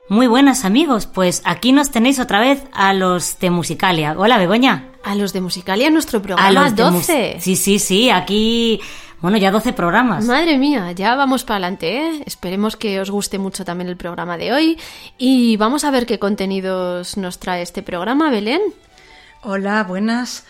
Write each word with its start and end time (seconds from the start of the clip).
Muy 0.07 0.27
buenas 0.27 0.65
amigos, 0.65 1.07
pues 1.07 1.41
aquí 1.45 1.71
nos 1.71 1.89
tenéis 1.89 2.19
otra 2.19 2.39
vez 2.39 2.61
a 2.73 2.93
los 2.93 3.39
de 3.39 3.49
Musicalia. 3.49 4.13
Hola 4.15 4.37
Begoña. 4.37 4.91
A 5.05 5.15
los 5.15 5.31
de 5.33 5.41
Musicalia 5.41 5.89
nuestro 5.89 6.19
A 6.19 6.21
programa 6.21 6.51
los 6.51 6.75
de 6.75 6.83
Mus- 6.83 6.93
12. 7.07 7.37
Sí, 7.39 7.55
sí, 7.55 7.79
sí, 7.79 8.09
aquí, 8.09 8.79
bueno, 9.21 9.37
ya 9.37 9.51
12 9.51 9.71
programas. 9.73 10.25
Madre 10.25 10.57
mía, 10.57 10.91
ya 10.91 11.15
vamos 11.15 11.43
para 11.43 11.57
adelante, 11.57 11.97
¿eh? 11.97 12.23
Esperemos 12.25 12.75
que 12.75 12.99
os 12.99 13.09
guste 13.11 13.37
mucho 13.39 13.63
también 13.63 13.87
el 13.89 13.97
programa 13.97 14.37
de 14.37 14.51
hoy 14.51 14.79
y 15.17 15.57
vamos 15.57 15.83
a 15.83 15.91
ver 15.91 16.05
qué 16.05 16.19
contenidos 16.19 17.17
nos 17.17 17.39
trae 17.39 17.61
este 17.61 17.81
programa, 17.83 18.29
Belén. 18.29 18.61
Hola, 19.43 19.83
buenas. 19.83 20.45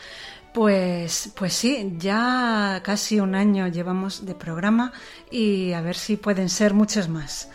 Pues, 0.53 1.33
pues 1.35 1.53
sí, 1.53 1.95
ya 1.97 2.79
casi 2.81 3.19
un 3.19 3.35
año 3.35 3.67
llevamos 3.67 4.25
de 4.25 4.35
programa 4.35 4.93
y 5.29 5.73
a 5.73 5.81
ver 5.81 5.97
si 5.97 6.15
pueden 6.15 6.47
ser 6.47 6.73
muchos 6.73 7.09
más. 7.09 7.49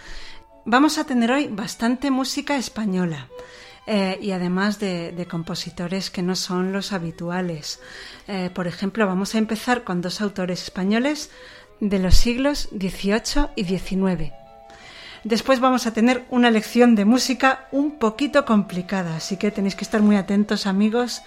Vamos 0.66 0.98
a 0.98 1.04
tener 1.04 1.32
hoy 1.32 1.48
bastante 1.48 2.10
música 2.10 2.56
española 2.56 3.28
eh, 3.92 4.20
y 4.22 4.30
además 4.30 4.78
de, 4.78 5.26
compositores 5.28 6.10
que 6.10 6.22
no 6.22 6.36
son 6.36 6.72
los 6.72 6.92
habituales. 6.92 7.80
Eh, 8.28 8.48
por 8.54 8.68
ejemplo, 8.68 9.04
vamos 9.04 9.34
a 9.34 9.38
empezar 9.38 9.82
con 9.82 10.00
dos 10.00 10.20
autores 10.20 10.62
españoles 10.62 11.30
de 11.80 11.98
los 11.98 12.14
siglos 12.14 12.68
XVIII 12.70 13.48
y 13.56 13.64
XIX. 13.64 14.32
Después 15.24 15.58
vamos 15.58 15.88
a 15.88 15.92
tener 15.92 16.24
una 16.30 16.52
lección 16.52 16.94
de 16.94 17.04
música 17.04 17.66
un 17.72 17.98
poquito 17.98 18.44
complicada, 18.44 19.16
así 19.16 19.36
que 19.36 19.50
tenéis 19.50 19.74
que 19.74 19.82
estar 19.82 20.02
muy 20.02 20.14
atentos 20.14 20.68
amigos 20.68 21.22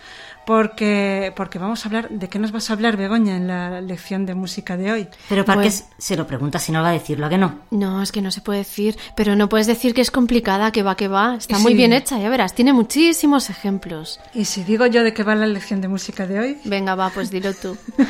porque, 0.45 1.31
porque 1.35 1.59
vamos 1.59 1.85
a 1.85 1.89
hablar... 1.89 2.09
¿De 2.09 2.29
qué 2.29 2.39
nos 2.39 2.51
vas 2.51 2.69
a 2.69 2.73
hablar, 2.73 2.97
Begoña, 2.97 3.35
en 3.37 3.47
la 3.47 3.81
lección 3.81 4.25
de 4.25 4.35
música 4.35 4.77
de 4.77 4.91
hoy? 4.91 5.07
Pero 5.29 5.45
¿para 5.45 5.61
Pues- 5.61 5.81
qué 5.89 5.95
se 6.01 6.15
lo 6.15 6.27
pregunta 6.27 6.59
si 6.59 6.71
no 6.71 6.81
va 6.81 6.89
a 6.89 6.93
decirlo? 6.93 7.25
¿A 7.25 7.29
que 7.29 7.37
no? 7.37 7.59
No, 7.71 8.01
es 8.01 8.11
que 8.11 8.21
no 8.21 8.31
se 8.31 8.41
puede 8.41 8.59
decir, 8.59 8.97
pero 9.15 9.35
no 9.35 9.49
puedes 9.49 9.67
decir 9.67 9.93
que 9.93 10.01
es 10.01 10.11
complicada, 10.11 10.71
que 10.71 10.83
va, 10.83 10.95
que 10.95 11.07
va. 11.07 11.35
Está 11.35 11.57
Sí. 11.57 11.63
muy 11.63 11.73
bien 11.73 11.93
hecha, 11.93 12.19
ya 12.19 12.29
verás, 12.29 12.53
tiene 12.55 12.73
muchísimos 12.73 13.49
ejemplos. 13.49 14.19
Y 14.33 14.45
si 14.45 14.63
digo 14.63 14.85
yo 14.85 15.03
de 15.03 15.13
qué 15.13 15.23
va 15.23 15.35
la 15.35 15.47
lección 15.47 15.81
de 15.81 15.87
música 15.87 16.27
de 16.27 16.39
hoy... 16.39 16.57
Venga, 16.65 16.95
va, 16.95 17.09
pues 17.09 17.29
dilo 17.31 17.53
tú. 17.53 17.77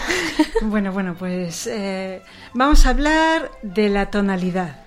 Bueno, 0.63 0.91
bueno, 0.93 1.15
pues 1.17 1.67
eh, 1.67 2.21
vamos 2.53 2.85
a 2.85 2.89
hablar 2.91 3.51
de 3.63 3.89
la 3.89 4.09
tonalidad. 4.09 4.77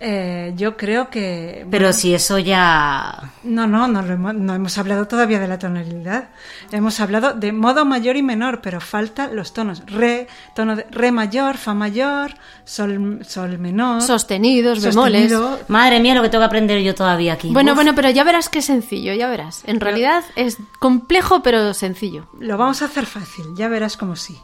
Eh, 0.00 0.52
yo 0.56 0.76
creo 0.76 1.10
que... 1.10 1.66
Pero 1.70 1.86
bueno, 1.86 1.92
si 1.92 2.14
eso 2.14 2.38
ya... 2.38 3.32
No, 3.42 3.66
no, 3.66 3.88
no, 3.88 4.02
lo 4.02 4.12
hemos, 4.12 4.34
no 4.34 4.54
hemos 4.54 4.78
hablado 4.78 5.08
todavía 5.08 5.40
de 5.40 5.48
la 5.48 5.58
tonalidad. 5.58 6.28
Hemos 6.70 7.00
hablado 7.00 7.34
de 7.34 7.52
modo 7.52 7.84
mayor 7.84 8.16
y 8.16 8.22
menor, 8.22 8.60
pero 8.60 8.80
faltan 8.80 9.34
los 9.34 9.52
tonos. 9.52 9.82
Re, 9.86 10.28
tono 10.54 10.76
de 10.76 10.86
re 10.90 11.10
mayor, 11.10 11.56
fa 11.56 11.74
mayor, 11.74 12.34
sol, 12.64 13.20
sol 13.26 13.58
menor. 13.58 14.02
Sostenidos, 14.02 14.82
bemoles. 14.82 15.30
sostenido. 15.30 15.60
Madre 15.66 15.98
mía, 15.98 16.14
lo 16.14 16.22
que 16.22 16.28
tengo 16.28 16.42
que 16.42 16.46
aprender 16.46 16.80
yo 16.82 16.94
todavía 16.94 17.32
aquí. 17.32 17.50
Bueno, 17.52 17.72
Uf. 17.72 17.76
bueno, 17.76 17.94
pero 17.96 18.10
ya 18.10 18.22
verás 18.22 18.48
que 18.48 18.60
es 18.60 18.66
sencillo, 18.66 19.12
ya 19.14 19.28
verás. 19.28 19.62
En 19.66 19.80
realidad 19.80 20.22
es 20.36 20.58
complejo, 20.78 21.42
pero 21.42 21.74
sencillo. 21.74 22.28
Lo 22.38 22.56
vamos 22.56 22.82
a 22.82 22.84
hacer 22.84 23.04
fácil, 23.06 23.46
ya 23.56 23.66
verás 23.68 23.96
como 23.96 24.14
sí. 24.14 24.38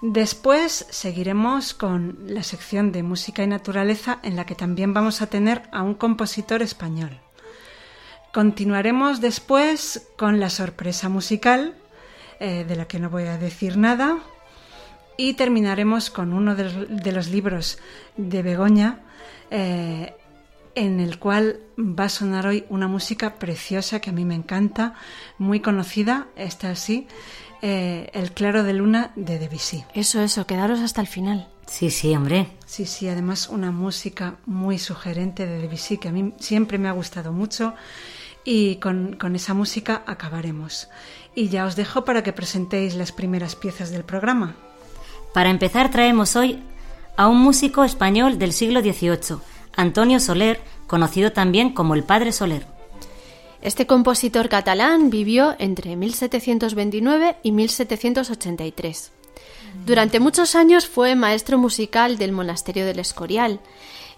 Después 0.00 0.86
seguiremos 0.90 1.74
con 1.74 2.18
la 2.22 2.44
sección 2.44 2.92
de 2.92 3.02
música 3.02 3.42
y 3.42 3.48
naturaleza 3.48 4.20
en 4.22 4.36
la 4.36 4.46
que 4.46 4.54
también 4.54 4.94
vamos 4.94 5.22
a 5.22 5.26
tener 5.26 5.62
a 5.72 5.82
un 5.82 5.94
compositor 5.94 6.62
español. 6.62 7.18
Continuaremos 8.32 9.20
después 9.20 10.08
con 10.16 10.38
la 10.38 10.50
sorpresa 10.50 11.08
musical, 11.08 11.74
eh, 12.38 12.64
de 12.68 12.76
la 12.76 12.86
que 12.86 13.00
no 13.00 13.10
voy 13.10 13.24
a 13.24 13.38
decir 13.38 13.76
nada, 13.76 14.18
y 15.16 15.34
terminaremos 15.34 16.10
con 16.10 16.32
uno 16.32 16.54
de 16.54 17.10
los, 17.10 17.28
libros 17.28 17.78
de 18.16 18.42
Begoña, 18.42 19.00
eh, 19.50 20.14
en 20.76 21.00
el 21.00 21.18
cual 21.18 21.58
va 21.76 22.04
a 22.04 22.08
sonar 22.08 22.46
hoy 22.46 22.64
una 22.68 22.86
música 22.86 23.34
preciosa 23.34 24.00
que 24.00 24.10
a 24.10 24.12
mí 24.12 24.24
me 24.24 24.36
encanta, 24.36 24.94
muy 25.38 25.58
conocida, 25.58 26.28
esta 26.36 26.76
sí, 26.76 27.08
eh, 27.62 28.10
El 28.12 28.32
claro 28.32 28.62
de 28.62 28.72
luna 28.72 29.12
de 29.16 29.38
Debussy. 29.38 29.84
Eso, 29.94 30.20
eso, 30.20 30.46
quedaros 30.46 30.80
hasta 30.80 31.00
el 31.00 31.06
final. 31.06 31.48
Sí, 31.66 31.90
sí, 31.90 32.14
hombre. 32.14 32.48
Sí, 32.66 32.86
sí, 32.86 33.08
además 33.08 33.48
una 33.48 33.70
música 33.70 34.36
muy 34.46 34.78
sugerente 34.78 35.46
de 35.46 35.58
Debussy 35.58 35.98
que 35.98 36.08
a 36.08 36.12
mí 36.12 36.32
siempre 36.38 36.78
me 36.78 36.88
ha 36.88 36.92
gustado 36.92 37.32
mucho 37.32 37.74
y 38.44 38.76
con, 38.76 39.16
con 39.16 39.36
esa 39.36 39.54
música 39.54 40.02
acabaremos. 40.06 40.88
Y 41.34 41.48
ya 41.48 41.66
os 41.66 41.76
dejo 41.76 42.04
para 42.04 42.22
que 42.22 42.32
presentéis 42.32 42.94
las 42.94 43.12
primeras 43.12 43.54
piezas 43.54 43.90
del 43.90 44.04
programa. 44.04 44.56
Para 45.34 45.50
empezar 45.50 45.90
traemos 45.90 46.36
hoy 46.36 46.62
a 47.16 47.28
un 47.28 47.38
músico 47.38 47.84
español 47.84 48.38
del 48.38 48.52
siglo 48.52 48.80
XVIII, 48.80 49.38
Antonio 49.76 50.20
Soler, 50.20 50.60
conocido 50.86 51.32
también 51.32 51.74
como 51.74 51.94
el 51.94 52.04
Padre 52.04 52.32
Soler. 52.32 52.77
Este 53.60 53.86
compositor 53.86 54.48
catalán 54.48 55.10
vivió 55.10 55.56
entre 55.58 55.96
1729 55.96 57.36
y 57.42 57.52
1783. 57.52 59.12
Durante 59.84 60.20
muchos 60.20 60.54
años 60.54 60.86
fue 60.86 61.16
maestro 61.16 61.58
musical 61.58 62.18
del 62.18 62.32
monasterio 62.32 62.86
del 62.86 63.00
Escorial. 63.00 63.60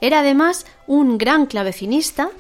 Era 0.00 0.20
además 0.20 0.66
un 0.86 1.18
gran 1.18 1.46
clavecinista 1.46 2.30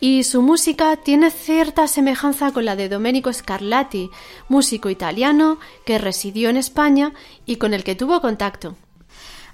y 0.00 0.24
su 0.24 0.42
música 0.42 0.96
tiene 0.96 1.30
cierta 1.30 1.86
semejanza 1.86 2.52
con 2.52 2.64
la 2.64 2.76
de 2.76 2.88
Domenico 2.88 3.32
Scarlatti, 3.32 4.10
músico 4.48 4.90
italiano 4.90 5.58
que 5.84 5.98
residió 5.98 6.48
en 6.48 6.56
España 6.56 7.12
y 7.44 7.56
con 7.56 7.74
el 7.74 7.84
que 7.84 7.94
tuvo 7.94 8.20
contacto. 8.20 8.76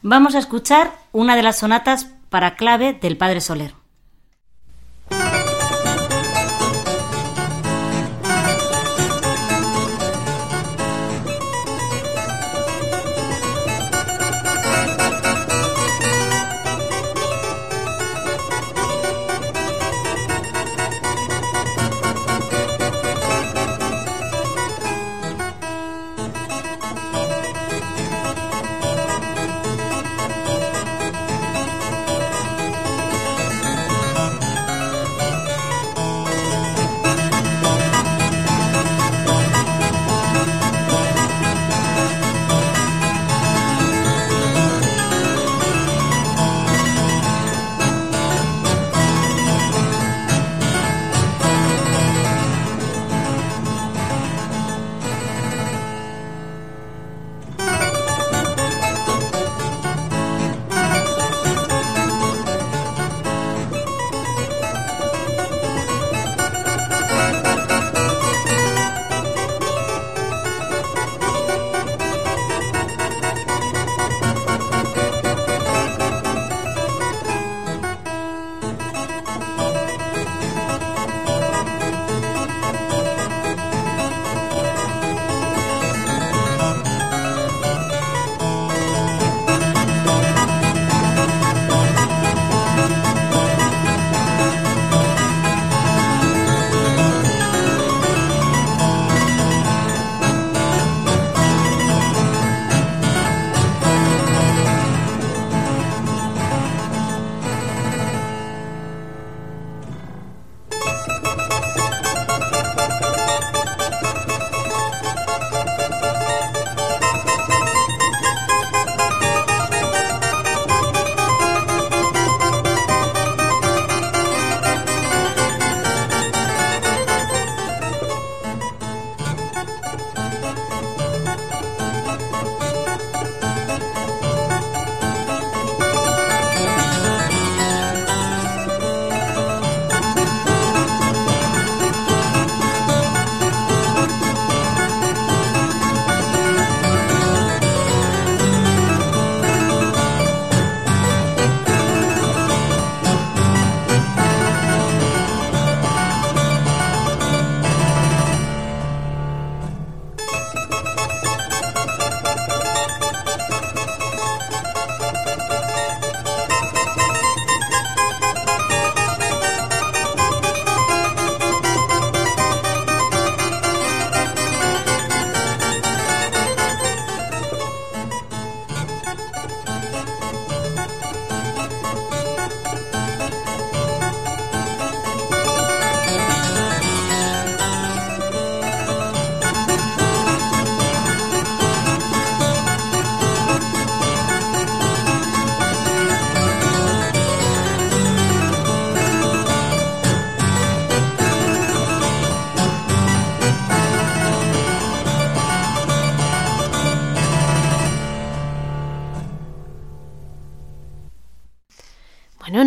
Vamos 0.03 0.35
a 0.35 0.39
escuchar 0.39 0.97
una 1.13 1.35
de 1.37 1.43
las 1.43 1.59
sonatas 1.59 2.07
para 2.31 2.55
clave 2.55 2.93
del 2.93 3.17
Padre 3.17 3.41
Soler. 3.41 3.75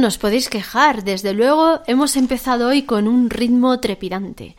Nos 0.10 0.18
podéis 0.18 0.50
quejar, 0.50 1.04
desde 1.04 1.36
luego 1.36 1.82
hemos 1.86 2.16
empezado 2.16 2.70
hoy 2.70 2.82
con 2.82 3.08
un 3.08 3.30
ritmo 3.30 3.80
trepidante. 3.80 4.56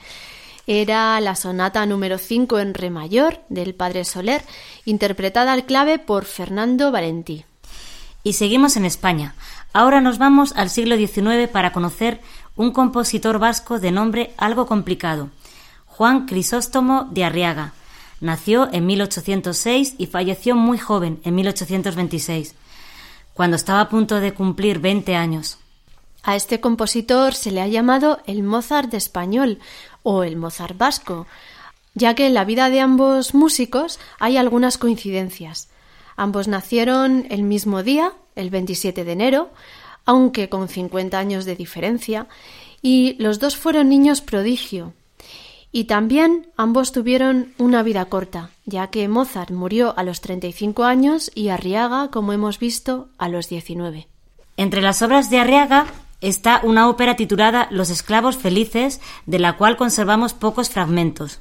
Era 0.69 1.21
la 1.21 1.35
sonata 1.35 1.85
número 1.87 2.19
5 2.19 2.61
en 2.61 2.73
re 2.73 2.89
mayor 2.89 3.41
del 3.49 3.75
Padre 3.75 4.05
Soler, 4.05 4.45
interpretada 4.85 5.53
al 5.53 5.67
clave 5.67 5.99
por 5.99 6.25
Fernando 6.25 6.93
Valentí. 6.93 7.45
Y 8.23 8.35
seguimos 8.35 8.77
en 8.77 8.85
España. 8.85 9.35
Ahora 9.73 10.01
nos 10.01 10.19
vamos 10.19 10.53
al 10.55 10.71
siglo 10.71 10.97
XIX 10.97 11.49
para 11.51 11.73
conocer 11.73 12.21
un 12.55 12.71
compositor 12.71 13.41
vasco 13.41 13.81
de 13.81 13.91
nombre 13.91 14.33
algo 14.37 14.67
complicado, 14.67 15.31
Juan 15.85 16.27
Crisóstomo 16.27 17.09
de 17.11 17.25
Arriaga. 17.25 17.73
Nació 18.21 18.69
en 18.73 18.87
1806 18.87 19.97
y 19.99 20.07
falleció 20.07 20.55
muy 20.55 20.79
joven, 20.79 21.21
en 21.25 21.35
1826 21.35 22.55
cuando 23.41 23.57
estaba 23.57 23.81
a 23.81 23.89
punto 23.89 24.21
de 24.21 24.35
cumplir 24.35 24.81
20 24.81 25.17
años. 25.17 25.57
A 26.23 26.37
este 26.37 26.61
compositor 26.61 27.33
se 27.33 27.51
le 27.51 27.63
ha 27.63 27.69
llamado 27.69 28.21
el 28.27 28.43
Mozart 28.43 28.93
español 28.93 29.61
o 30.03 30.25
el 30.25 30.37
Mozart 30.37 30.77
vasco, 30.77 31.27
ya 31.95 32.15
que 32.15 32.27
en 32.27 32.35
la 32.35 32.45
vida 32.45 32.69
de 32.69 32.81
ambos 32.81 33.33
músicos 33.33 33.99
hay 34.19 34.37
algunas 34.37 34.77
coincidencias. 34.77 35.71
Ambos 36.17 36.49
nacieron 36.49 37.25
el 37.31 37.43
mismo 37.43 37.83
día, 37.83 38.13
el 38.37 38.51
27 38.51 39.05
de 39.05 39.13
enero, 39.13 39.49
aunque 40.05 40.51
con 40.51 40.69
50 40.69 41.19
años 41.19 41.47
de 41.47 41.57
diferencia, 41.57 42.27
y 42.83 43.15
los 43.19 43.39
dos 43.39 43.57
fueron 43.57 43.89
niños 43.89 44.21
prodigio. 44.21 44.93
Y 45.73 45.85
también 45.85 46.49
ambos 46.57 46.91
tuvieron 46.93 47.53
una 47.59 47.83
vida 47.83 48.05
corta, 48.07 48.51
ya 48.65 48.89
que 48.89 49.07
Mozart 49.07 49.51
murió 49.51 49.97
a 49.97 50.03
los 50.03 50.21
35 50.21 50.85
años 50.85 51.31
y 51.35 51.49
Arriaga, 51.49 52.11
como 52.11 52.33
hemos 52.33 52.59
visto, 52.59 53.09
a 53.19 53.29
los 53.29 53.49
19. 53.49 54.09
Entre 54.57 54.83
las 54.83 55.01
obras 55.03 55.31
de 55.31 55.39
Arriaga 55.39 55.87
está 56.21 56.61
una 56.65 56.89
ópera 56.89 57.15
titulada 57.17 57.69
Los 57.71 57.89
esclavos 57.91 58.37
felices, 58.37 59.01
de 59.27 59.39
la 59.39 59.57
cual 59.57 59.77
conservamos 59.77 60.35
pocos 60.35 60.71
fragmentos. 60.71 61.41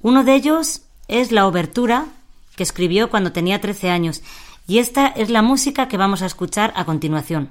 Uno 0.00 0.24
de 0.24 0.34
ellos 0.34 0.82
es 1.06 1.30
la 1.30 1.46
obertura, 1.46 2.06
que 2.56 2.62
escribió 2.62 3.10
cuando 3.10 3.32
tenía 3.32 3.60
13 3.60 3.90
años, 3.90 4.22
y 4.66 4.78
esta 4.78 5.06
es 5.06 5.28
la 5.30 5.42
música 5.42 5.86
que 5.86 5.98
vamos 5.98 6.22
a 6.22 6.26
escuchar 6.26 6.72
a 6.76 6.86
continuación. 6.86 7.50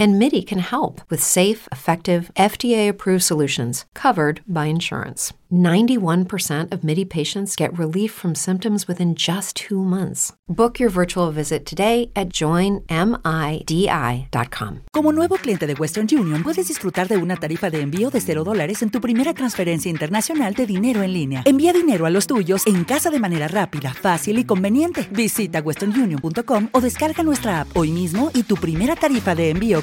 And 0.00 0.18
MIDI 0.18 0.40
can 0.40 0.60
help 0.60 1.02
with 1.10 1.22
safe, 1.22 1.68
effective, 1.70 2.30
FDA 2.34 2.88
approved 2.88 3.22
solutions 3.22 3.84
covered 3.92 4.40
by 4.46 4.64
insurance. 4.64 5.34
91% 5.52 6.72
of 6.72 6.84
MIDI 6.84 7.04
patients 7.04 7.56
get 7.56 7.76
relief 7.76 8.12
from 8.12 8.34
symptoms 8.36 8.86
within 8.86 9.14
just 9.16 9.56
two 9.56 9.82
months. 9.82 10.32
Book 10.48 10.78
your 10.78 10.90
virtual 10.90 11.32
visit 11.32 11.66
today 11.66 12.12
at 12.14 12.28
joinmidi.com. 12.28 12.84
Como 14.92 15.10
nuevo 15.12 15.34
cliente 15.36 15.66
de 15.66 15.74
Western 15.74 16.06
Union, 16.12 16.44
puedes 16.44 16.68
disfrutar 16.68 17.08
de 17.08 17.16
una 17.16 17.34
tarifa 17.36 17.68
de 17.68 17.80
envío 17.80 18.10
de 18.10 18.20
0 18.20 18.44
dólares 18.44 18.82
en 18.82 18.90
tu 18.90 19.00
primera 19.00 19.34
transferencia 19.34 19.90
internacional 19.90 20.54
de 20.54 20.66
dinero 20.66 21.02
en 21.02 21.12
línea. 21.12 21.42
Envía 21.44 21.72
dinero 21.72 22.06
a 22.06 22.10
los 22.10 22.28
tuyos 22.28 22.64
en 22.68 22.84
casa 22.84 23.10
de 23.10 23.18
manera 23.18 23.48
rápida, 23.48 23.92
fácil 23.92 24.38
y 24.38 24.44
conveniente. 24.44 25.08
Visita 25.10 25.60
westernunion.com 25.60 26.68
o 26.70 26.80
descarga 26.80 27.24
nuestra 27.24 27.62
app 27.62 27.76
hoy 27.76 27.90
mismo 27.90 28.30
y 28.34 28.44
tu 28.44 28.54
primera 28.54 28.94
tarifa 28.94 29.34
de 29.34 29.50
envío 29.50 29.82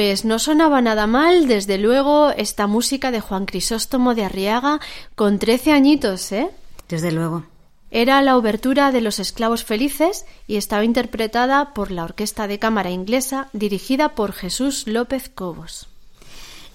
Pues 0.00 0.24
no 0.24 0.38
sonaba 0.38 0.80
nada 0.80 1.06
mal, 1.06 1.46
desde 1.46 1.76
luego, 1.76 2.30
esta 2.30 2.66
música 2.66 3.10
de 3.10 3.20
Juan 3.20 3.44
Crisóstomo 3.44 4.14
de 4.14 4.24
Arriaga 4.24 4.80
con 5.14 5.38
trece 5.38 5.72
añitos, 5.72 6.32
¿eh? 6.32 6.48
Desde 6.88 7.12
luego. 7.12 7.44
Era 7.90 8.22
la 8.22 8.38
obertura 8.38 8.92
de 8.92 9.02
Los 9.02 9.18
Esclavos 9.18 9.62
Felices 9.62 10.24
y 10.46 10.56
estaba 10.56 10.84
interpretada 10.84 11.74
por 11.74 11.90
la 11.90 12.04
Orquesta 12.04 12.48
de 12.48 12.58
Cámara 12.58 12.88
Inglesa 12.88 13.48
dirigida 13.52 14.14
por 14.14 14.32
Jesús 14.32 14.86
López 14.86 15.28
Cobos. 15.28 15.86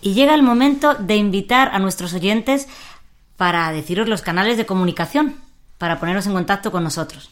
Y 0.02 0.14
llega 0.14 0.36
el 0.36 0.44
momento 0.44 0.94
de 0.94 1.16
invitar 1.16 1.70
a 1.74 1.80
nuestros 1.80 2.14
oyentes 2.14 2.68
para 3.38 3.72
deciros 3.72 4.08
los 4.08 4.22
canales 4.22 4.56
de 4.56 4.68
comunicación, 4.68 5.38
para 5.80 6.00
poneros 6.00 6.28
en 6.28 6.34
contacto 6.34 6.72
con 6.72 6.84
nosotros. 6.84 7.32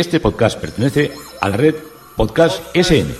Este 0.00 0.18
podcast 0.18 0.58
pertenece 0.58 1.12
a 1.42 1.50
la 1.50 1.58
red 1.58 1.74
Podcast 2.16 2.74
SN. 2.74 3.14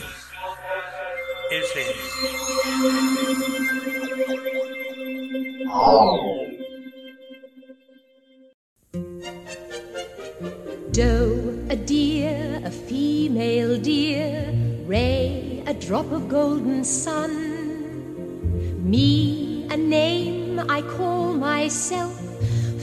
Doe, 10.91 11.67
a 11.69 11.77
deer, 11.77 12.63
a 12.65 12.71
female 12.71 13.79
deer, 13.79 14.55
Ray, 14.89 15.63
a 15.67 15.75
drop 15.75 16.11
of 16.11 16.31
golden 16.31 16.83
sun, 16.83 17.31
me, 18.83 19.67
a 19.69 19.77
name 19.77 20.59
I 20.61 20.81
call 20.97 21.35
myself, 21.35 22.19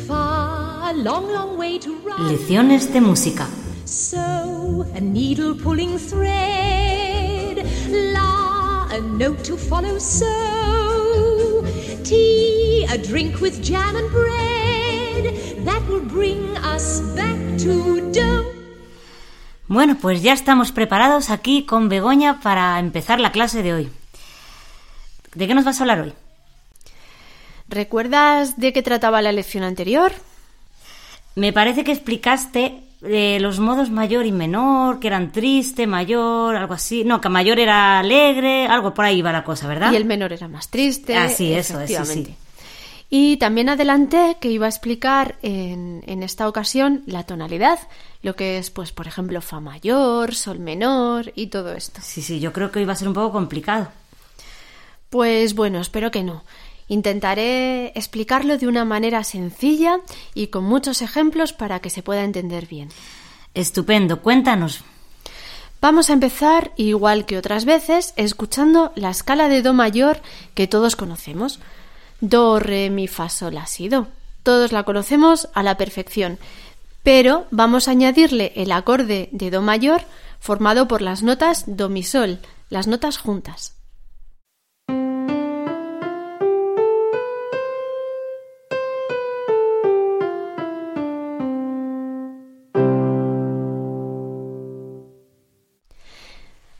far, 0.05 0.91
a 0.91 0.93
long, 0.93 1.33
long 1.33 1.57
way 1.57 1.79
to 1.79 1.97
run. 2.05 2.31
Lecciones 2.31 2.93
de 2.93 3.01
música. 3.01 3.49
So, 3.88 4.86
a 4.95 5.00
needle 5.00 5.56
pulling 5.56 5.97
thread, 5.97 7.65
la, 7.89 8.86
a 8.91 9.00
note 9.00 9.41
to 9.45 9.56
follow, 9.56 9.97
so, 9.97 11.63
tea, 12.04 12.86
a 12.89 12.97
drink 12.97 13.39
with 13.39 13.63
jam 13.63 13.95
and 13.95 14.12
bread, 14.12 15.63
that 15.63 15.82
will 15.88 16.02
bring 16.02 16.58
us 16.58 17.00
back 17.15 17.38
to 17.60 18.12
dough. 18.12 18.45
Bueno, 19.69 19.95
pues 20.02 20.21
ya 20.21 20.34
estamos 20.34 20.73
preparados 20.73 21.30
aquí 21.30 21.63
con 21.63 21.88
Begoña 21.88 22.41
para 22.41 22.80
empezar 22.80 23.21
la 23.21 23.32
clase 23.32 23.63
de 23.63 23.73
hoy. 23.73 23.89
¿De 25.34 25.47
qué 25.47 25.56
nos 25.56 25.63
vas 25.63 25.80
a 25.80 25.84
hablar 25.84 26.02
hoy? 26.02 26.13
¿Recuerdas 27.69 28.58
de 28.58 28.73
qué 28.73 28.82
trataba 28.82 29.21
la 29.21 29.32
lección 29.32 29.63
anterior? 29.63 30.12
Me 31.36 31.54
parece 31.54 31.86
que 31.86 31.93
explicaste 31.93 32.84
eh, 33.01 33.38
los 33.39 33.60
modos 33.60 33.89
mayor 33.89 34.25
y 34.25 34.31
menor, 34.31 34.99
que 34.99 35.07
eran 35.07 35.31
triste, 35.31 35.88
mayor, 35.88 36.55
algo 36.55 36.73
así. 36.73 37.03
No, 37.03 37.21
que 37.21 37.29
mayor 37.29 37.60
era 37.60 37.99
alegre, 37.99 38.67
algo 38.67 38.93
por 38.93 39.05
ahí 39.05 39.21
va 39.21 39.31
la 39.31 39.43
cosa, 39.43 39.67
¿verdad? 39.67 39.91
Y 39.91 39.95
el 39.95 40.05
menor 40.05 40.33
era 40.33 40.47
más 40.47 40.69
triste. 40.69 41.15
Ah, 41.15 41.29
sí, 41.29 41.53
eso, 41.53 41.79
eso, 41.79 42.05
sí. 42.05 42.36
Y 43.10 43.38
también 43.38 43.69
adelanté 43.69 44.38
que 44.41 44.49
iba 44.49 44.65
a 44.65 44.69
explicar 44.69 45.38
en, 45.41 46.03
en 46.07 46.23
esta 46.23 46.47
ocasión 46.49 47.03
la 47.05 47.23
tonalidad, 47.23 47.79
lo 48.21 48.36
que 48.36 48.57
es, 48.57 48.69
pues, 48.69 48.91
por 48.91 49.07
ejemplo, 49.07 49.39
fa 49.41 49.62
mayor, 49.62 50.36
sol 50.36 50.60
menor 50.60 51.31
y 51.36 51.47
todo 51.47 51.73
esto. 51.73 52.01
Sí, 52.03 52.21
sí, 52.21 52.39
yo 52.41 52.51
creo 52.51 52.69
que 52.71 52.86
va 52.86 52.93
a 52.93 52.97
ser 52.97 53.07
un 53.07 53.13
poco 53.13 53.31
complicado. 53.31 53.88
Pues 55.10 55.55
bueno, 55.55 55.79
espero 55.79 56.12
que 56.12 56.23
no. 56.23 56.43
Intentaré 56.88 57.88
explicarlo 57.95 58.58
de 58.58 58.67
una 58.67 58.86
manera 58.86 59.23
sencilla 59.23 60.00
y 60.34 60.47
con 60.47 60.63
muchos 60.63 61.02
ejemplos 61.02 61.54
para 61.54 61.80
que 61.80 61.89
se 61.89 62.04
pueda 62.04 62.23
entender 62.23 62.65
bien. 62.67 62.89
Estupendo, 63.54 64.21
cuéntanos. 64.21 64.84
Vamos 65.80 66.10
a 66.10 66.13
empezar, 66.13 66.71
igual 66.76 67.26
que 67.26 67.38
otras 67.38 67.65
veces, 67.65 68.13
escuchando 68.15 68.91
la 68.95 69.12
escala 69.12 69.47
de 69.47 69.62
Do 69.62 69.73
mayor 69.73 70.21
que 70.56 70.67
todos 70.67 70.95
conocemos. 70.95 71.60
Do, 72.19 72.60
re, 72.60 72.89
mi, 72.89 73.08
fa, 73.08 73.30
sol, 73.30 73.54
la, 73.54 73.67
si, 73.67 73.89
do. 73.89 74.08
Todos 74.41 74.71
la 74.71 74.84
conocemos 74.84 75.50
a 75.54 75.62
la 75.62 75.78
perfección, 75.78 76.39
pero 77.04 77.45
vamos 77.52 77.88
a 77.88 77.91
añadirle 77.91 78.54
el 78.56 78.71
acorde 78.71 79.30
de 79.32 79.52
Do 79.52 79.62
mayor 79.62 80.02
formado 80.39 80.88
por 80.88 81.02
las 81.02 81.21
notas 81.21 81.65
Do, 81.67 81.89
mi, 81.89 82.02
sol, 82.02 82.39
las 82.69 82.88
notas 82.88 83.17
juntas. 83.17 83.76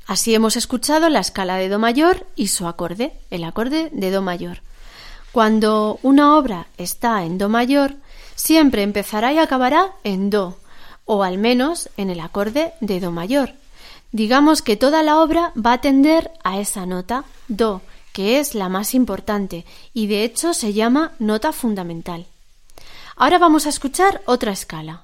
Así 0.08 0.34
hemos 0.34 0.56
escuchado 0.56 1.10
la 1.10 1.20
escala 1.20 1.58
de 1.58 1.68
Do 1.68 1.80
mayor 1.80 2.26
y 2.38 2.48
su 2.48 2.66
acorde, 2.66 3.12
el 3.30 3.44
acorde 3.44 3.90
de 3.92 4.10
Do 4.10 4.22
mayor. 4.22 4.62
Cuando 5.34 6.00
una 6.02 6.38
obra 6.38 6.68
está 6.78 7.26
en 7.26 7.38
Do 7.38 7.50
mayor, 7.50 7.96
siempre 8.34 8.84
empezará 8.84 9.34
y 9.34 9.38
acabará 9.38 9.92
en 10.06 10.30
Do, 10.30 10.58
o 11.04 11.24
al 11.24 11.38
menos 11.38 11.90
en 11.98 12.10
el 12.10 12.22
acorde 12.22 12.74
de 12.80 13.02
Do 13.02 13.12
mayor. 13.12 13.54
Digamos 14.14 14.62
que 14.62 14.78
toda 14.78 15.04
la 15.04 15.20
obra 15.20 15.52
va 15.54 15.74
a 15.74 15.82
tender 15.82 16.32
a 16.46 16.58
esa 16.58 16.86
nota, 16.86 17.26
Do, 17.50 17.82
que 18.14 18.40
es 18.40 18.56
la 18.56 18.70
más 18.70 18.96
importante 18.96 19.66
y 19.94 20.08
de 20.08 20.24
hecho 20.24 20.54
se 20.54 20.72
llama 20.72 21.12
nota 21.20 21.52
fundamental. 21.52 22.28
Ahora 23.18 23.40
vamos 23.40 23.66
a 23.66 23.70
escuchar 23.70 24.22
otra 24.26 24.54
escala. 24.54 25.04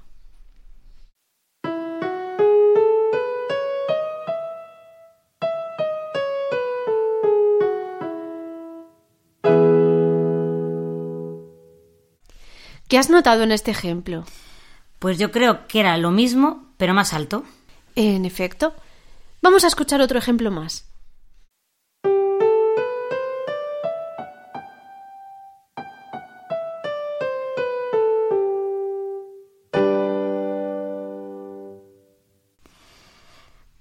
¿Qué 12.94 13.00
has 13.00 13.10
notado 13.10 13.42
en 13.42 13.52
este 13.52 13.72
ejemplo? 13.72 14.24
Pues 15.00 15.18
yo 15.18 15.32
creo 15.32 15.66
que 15.66 15.80
era 15.80 15.98
lo 15.98 16.12
mismo, 16.12 16.68
pero 16.78 16.94
más 16.94 17.12
alto. 17.12 17.44
En 17.96 18.24
efecto. 18.24 18.76
Vamos 19.42 19.64
a 19.64 19.68
escuchar 19.68 20.00
otro 20.00 20.20
ejemplo 20.20 20.52
más. 20.52 20.86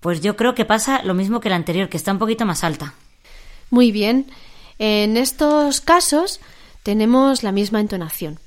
Pues 0.00 0.22
yo 0.22 0.36
creo 0.36 0.54
que 0.54 0.64
pasa 0.64 1.02
lo 1.02 1.12
mismo 1.12 1.40
que 1.40 1.50
la 1.50 1.56
anterior, 1.56 1.90
que 1.90 1.98
está 1.98 2.12
un 2.12 2.18
poquito 2.18 2.46
más 2.46 2.64
alta. 2.64 2.94
Muy 3.68 3.92
bien. 3.92 4.30
En 4.78 5.18
estos 5.18 5.82
casos 5.82 6.40
tenemos 6.82 7.42
la 7.42 7.52
misma 7.52 7.78
entonación. 7.80 8.38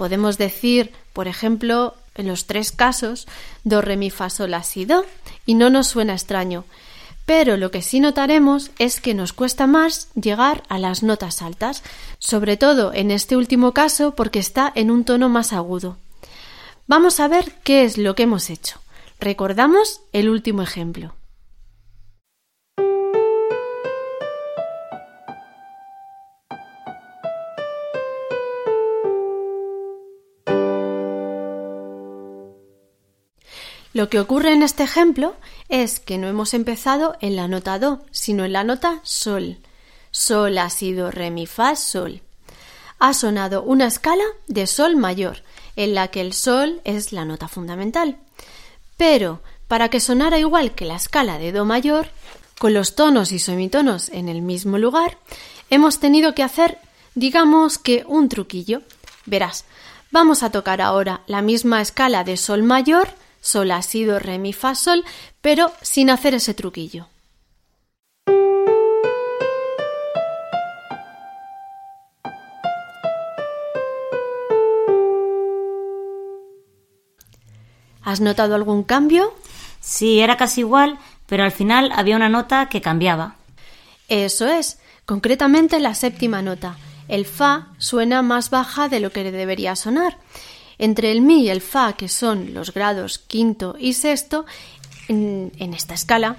Podemos 0.00 0.38
decir, 0.38 0.92
por 1.12 1.28
ejemplo, 1.28 1.94
en 2.14 2.26
los 2.26 2.46
tres 2.46 2.72
casos, 2.72 3.28
do, 3.64 3.82
re, 3.82 3.98
mi, 3.98 4.08
fa, 4.08 4.30
sol, 4.30 4.52
la, 4.52 4.64
do, 4.86 5.04
y 5.44 5.52
no 5.52 5.68
nos 5.68 5.88
suena 5.88 6.14
extraño. 6.14 6.64
Pero 7.26 7.58
lo 7.58 7.70
que 7.70 7.82
sí 7.82 8.00
notaremos 8.00 8.70
es 8.78 8.98
que 8.98 9.12
nos 9.12 9.34
cuesta 9.34 9.66
más 9.66 10.08
llegar 10.14 10.62
a 10.70 10.78
las 10.78 11.02
notas 11.02 11.42
altas, 11.42 11.82
sobre 12.18 12.56
todo 12.56 12.94
en 12.94 13.10
este 13.10 13.36
último 13.36 13.74
caso 13.74 14.14
porque 14.14 14.38
está 14.38 14.72
en 14.74 14.90
un 14.90 15.04
tono 15.04 15.28
más 15.28 15.52
agudo. 15.52 15.98
Vamos 16.86 17.20
a 17.20 17.28
ver 17.28 17.52
qué 17.62 17.84
es 17.84 17.98
lo 17.98 18.14
que 18.14 18.22
hemos 18.22 18.48
hecho. 18.48 18.80
Recordamos 19.20 20.00
el 20.14 20.30
último 20.30 20.62
ejemplo. 20.62 21.14
Lo 33.92 34.08
que 34.08 34.20
ocurre 34.20 34.52
en 34.52 34.62
este 34.62 34.84
ejemplo 34.84 35.34
es 35.68 35.98
que 35.98 36.16
no 36.16 36.28
hemos 36.28 36.54
empezado 36.54 37.16
en 37.20 37.34
la 37.34 37.48
nota 37.48 37.78
Do, 37.78 38.04
sino 38.12 38.44
en 38.44 38.52
la 38.52 38.62
nota 38.62 39.00
Sol. 39.02 39.58
Sol 40.12 40.58
ha 40.58 40.70
sido 40.70 41.10
re, 41.10 41.30
mi, 41.30 41.46
fa, 41.46 41.74
sol. 41.74 42.22
Ha 42.98 43.14
sonado 43.14 43.62
una 43.62 43.86
escala 43.86 44.24
de 44.46 44.66
Sol 44.66 44.96
mayor, 44.96 45.42
en 45.74 45.94
la 45.94 46.08
que 46.08 46.20
el 46.20 46.34
Sol 46.34 46.80
es 46.84 47.12
la 47.12 47.24
nota 47.24 47.48
fundamental. 47.48 48.18
Pero, 48.96 49.40
para 49.68 49.88
que 49.88 50.00
sonara 50.00 50.38
igual 50.38 50.74
que 50.74 50.84
la 50.84 50.96
escala 50.96 51.38
de 51.38 51.52
Do 51.52 51.64
mayor, 51.64 52.08
con 52.58 52.74
los 52.74 52.94
tonos 52.94 53.32
y 53.32 53.38
semitonos 53.38 54.10
en 54.10 54.28
el 54.28 54.42
mismo 54.42 54.78
lugar, 54.78 55.16
hemos 55.70 55.98
tenido 55.98 56.34
que 56.34 56.42
hacer, 56.42 56.78
digamos 57.14 57.78
que 57.78 58.04
un 58.06 58.28
truquillo. 58.28 58.82
Verás, 59.26 59.64
vamos 60.10 60.42
a 60.42 60.50
tocar 60.50 60.80
ahora 60.80 61.22
la 61.26 61.40
misma 61.40 61.80
escala 61.80 62.22
de 62.22 62.36
Sol 62.36 62.62
mayor, 62.62 63.08
Sol 63.40 63.70
ha 63.70 63.82
sido 63.82 64.18
re, 64.18 64.38
mi, 64.38 64.52
fa, 64.52 64.74
sol, 64.74 65.04
pero 65.40 65.72
sin 65.82 66.10
hacer 66.10 66.34
ese 66.34 66.54
truquillo. 66.54 67.08
¿Has 78.02 78.20
notado 78.20 78.54
algún 78.54 78.82
cambio? 78.82 79.34
Sí, 79.80 80.20
era 80.20 80.36
casi 80.36 80.60
igual, 80.62 80.98
pero 81.26 81.44
al 81.44 81.52
final 81.52 81.92
había 81.94 82.16
una 82.16 82.28
nota 82.28 82.68
que 82.68 82.80
cambiaba. 82.80 83.36
Eso 84.08 84.48
es, 84.48 84.78
concretamente 85.04 85.78
la 85.78 85.94
séptima 85.94 86.42
nota. 86.42 86.76
El 87.08 87.24
fa 87.24 87.68
suena 87.78 88.22
más 88.22 88.50
baja 88.50 88.88
de 88.88 89.00
lo 89.00 89.10
que 89.10 89.30
debería 89.30 89.76
sonar. 89.76 90.16
Entre 90.82 91.12
el 91.12 91.20
mi 91.20 91.42
y 91.42 91.50
el 91.50 91.60
fa, 91.60 91.92
que 91.92 92.08
son 92.08 92.54
los 92.54 92.72
grados 92.72 93.18
quinto 93.18 93.76
y 93.78 93.92
sexto, 93.92 94.46
en, 95.08 95.74
esta 95.74 95.92
escala, 95.92 96.38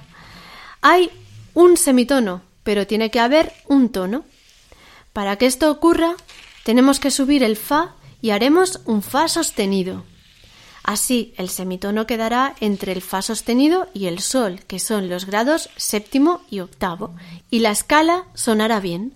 hay 0.82 1.12
un 1.54 1.78
semitono, 1.78 2.42
pero 2.64 2.88
tiene 2.88 3.12
que 3.12 3.20
haber 3.20 3.54
un 3.68 3.90
tono. 3.90 4.26
Para 5.14 5.36
que 5.36 5.46
esto 5.46 5.70
ocurra, 5.70 6.16
tenemos 6.64 7.00
que 7.00 7.12
subir 7.12 7.44
el 7.44 7.56
fa 7.56 7.94
y 8.20 8.32
haremos 8.32 8.82
un 8.86 9.04
fa 9.04 9.28
sostenido. 9.28 10.06
Así, 10.84 11.36
el 11.38 11.50
semitono 11.50 12.08
quedará 12.08 12.56
entre 12.62 12.94
el 12.94 13.04
fa 13.04 13.22
sostenido 13.22 13.90
y 13.94 14.08
el 14.08 14.22
sol, 14.22 14.62
que 14.66 14.80
son 14.80 15.08
los 15.08 15.28
grados 15.28 15.70
séptimo 15.76 16.42
y 16.50 16.62
octavo, 16.62 17.14
y 17.52 17.60
la 17.60 17.70
escala 17.70 18.26
sonará 18.34 18.80
bien. 18.80 19.14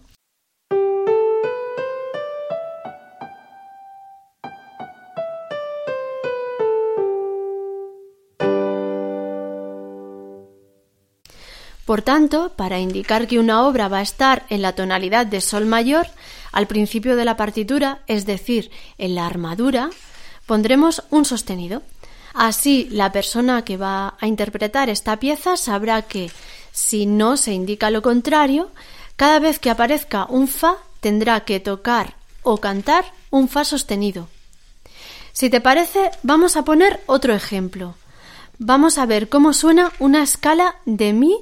Por 11.86 12.02
tanto, 12.02 12.52
para 12.56 12.80
indicar 12.80 13.28
que 13.28 13.38
una 13.38 13.66
obra 13.66 13.88
va 13.88 14.00
a 14.00 14.02
estar 14.02 14.46
en 14.50 14.64
la 14.64 14.74
tonalidad 14.74 15.28
de 15.28 15.40
Sol 15.40 15.68
mayor, 15.68 16.08
al 16.52 16.66
principio 16.66 17.16
de 17.16 17.26
la 17.26 17.38
partitura, 17.38 18.00
es 18.08 18.26
decir, 18.26 18.72
en 18.98 19.14
la 19.14 19.28
armadura, 19.28 19.92
pondremos 20.48 21.04
un 21.12 21.26
sostenido. 21.26 21.84
Así, 22.34 22.88
la 22.92 23.12
persona 23.12 23.64
que 23.64 23.78
va 23.78 24.16
a 24.20 24.28
interpretar 24.28 24.90
esta 24.90 25.18
pieza 25.20 25.58
sabrá 25.58 26.02
que, 26.02 26.32
si 26.72 27.06
no 27.06 27.38
se 27.38 27.54
indica 27.54 27.92
lo 27.92 28.02
contrario, 28.02 28.72
cada 29.16 29.40
vez 29.40 29.60
que 29.60 29.70
aparezca 29.70 30.26
un 30.26 30.48
Fa 30.48 30.78
tendrá 31.02 31.42
que 31.42 31.60
tocar 31.60 32.16
o 32.42 32.58
cantar 32.58 33.06
un 33.30 33.48
Fa 33.48 33.64
sostenido. 33.64 34.28
Si 35.34 35.50
te 35.50 35.62
parece, 35.62 36.10
vamos 36.24 36.58
a 36.58 36.64
poner 36.64 37.00
otro 37.06 37.34
ejemplo. 37.34 37.94
Vamos 38.58 38.98
a 38.98 39.06
ver 39.06 39.30
cómo 39.30 39.54
suena 39.54 39.92
una 40.00 40.24
escala 40.24 40.78
de 40.86 41.14
Mi 41.14 41.38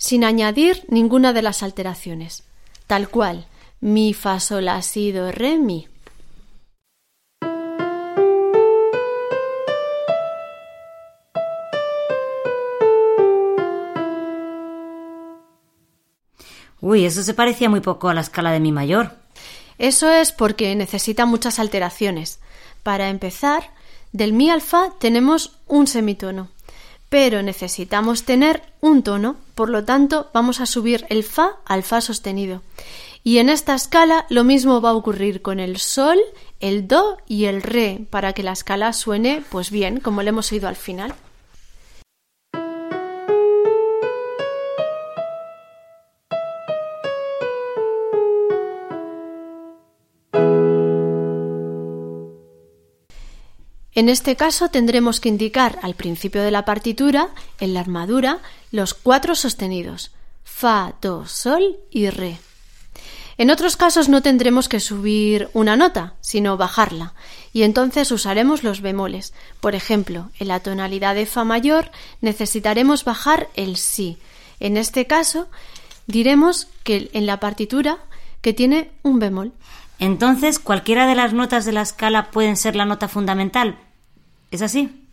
sin 0.00 0.24
añadir 0.24 0.82
ninguna 0.88 1.34
de 1.34 1.42
las 1.42 1.62
alteraciones. 1.62 2.42
Tal 2.86 3.10
cual. 3.10 3.46
Mi, 3.80 4.14
fa, 4.14 4.40
sol, 4.40 4.64
la, 4.64 4.80
si, 4.80 5.12
do, 5.12 5.30
re, 5.30 5.58
mi. 5.58 5.88
Uy, 16.80 17.04
eso 17.04 17.22
se 17.22 17.34
parecía 17.34 17.68
muy 17.68 17.80
poco 17.80 18.08
a 18.08 18.14
la 18.14 18.22
escala 18.22 18.52
de 18.52 18.60
mi 18.60 18.72
mayor. 18.72 19.14
Eso 19.76 20.10
es 20.10 20.32
porque 20.32 20.74
necesita 20.76 21.26
muchas 21.26 21.58
alteraciones. 21.58 22.40
Para 22.82 23.10
empezar, 23.10 23.70
del 24.12 24.32
mi 24.32 24.48
al 24.48 24.62
fa 24.62 24.94
tenemos 24.98 25.58
un 25.66 25.86
semitono 25.86 26.48
pero 27.10 27.42
necesitamos 27.42 28.22
tener 28.22 28.62
un 28.80 29.02
tono, 29.02 29.36
por 29.60 29.68
lo 29.68 29.84
tanto 29.84 30.30
vamos 30.32 30.58
a 30.60 30.64
subir 30.64 31.04
el 31.10 31.22
fa 31.22 31.58
al 31.66 31.82
fa 31.82 32.00
sostenido. 32.00 32.62
Y 33.22 33.36
en 33.40 33.50
esta 33.50 33.74
escala 33.74 34.24
lo 34.30 34.42
mismo 34.42 34.80
va 34.80 34.88
a 34.88 34.94
ocurrir 34.94 35.42
con 35.42 35.60
el 35.60 35.76
sol, 35.76 36.18
el 36.60 36.88
do 36.88 37.18
y 37.26 37.44
el 37.44 37.60
re, 37.60 38.06
para 38.08 38.32
que 38.32 38.42
la 38.42 38.52
escala 38.52 38.94
suene 38.94 39.44
pues 39.50 39.70
bien, 39.70 40.00
como 40.00 40.22
le 40.22 40.30
hemos 40.30 40.50
oído 40.50 40.66
al 40.66 40.76
final. 40.76 41.14
En 54.00 54.08
este 54.08 54.34
caso 54.34 54.70
tendremos 54.70 55.20
que 55.20 55.28
indicar 55.28 55.78
al 55.82 55.94
principio 55.94 56.42
de 56.42 56.50
la 56.50 56.64
partitura, 56.64 57.28
en 57.58 57.74
la 57.74 57.80
armadura, 57.80 58.38
los 58.70 58.94
cuatro 58.94 59.34
sostenidos 59.34 60.10
Fa, 60.42 60.94
Do, 61.02 61.26
Sol 61.26 61.76
y 61.90 62.08
Re. 62.08 62.38
En 63.36 63.50
otros 63.50 63.76
casos 63.76 64.08
no 64.08 64.22
tendremos 64.22 64.70
que 64.70 64.80
subir 64.80 65.50
una 65.52 65.76
nota, 65.76 66.14
sino 66.22 66.56
bajarla, 66.56 67.12
y 67.52 67.64
entonces 67.64 68.10
usaremos 68.10 68.62
los 68.62 68.80
bemoles. 68.80 69.34
Por 69.60 69.74
ejemplo, 69.74 70.30
en 70.38 70.48
la 70.48 70.60
tonalidad 70.60 71.14
de 71.14 71.26
Fa 71.26 71.44
mayor 71.44 71.90
necesitaremos 72.22 73.04
bajar 73.04 73.50
el 73.54 73.76
Si. 73.76 74.16
En 74.60 74.78
este 74.78 75.06
caso 75.06 75.50
diremos 76.06 76.68
que 76.84 77.10
en 77.12 77.26
la 77.26 77.38
partitura 77.38 77.98
que 78.40 78.54
tiene 78.54 78.92
un 79.02 79.18
bemol. 79.18 79.52
Entonces, 79.98 80.58
cualquiera 80.58 81.06
de 81.06 81.16
las 81.16 81.34
notas 81.34 81.66
de 81.66 81.72
la 81.72 81.82
escala 81.82 82.30
pueden 82.30 82.56
ser 82.56 82.74
la 82.76 82.86
nota 82.86 83.06
fundamental, 83.06 83.76
¿Es 84.50 84.62
así? 84.62 85.06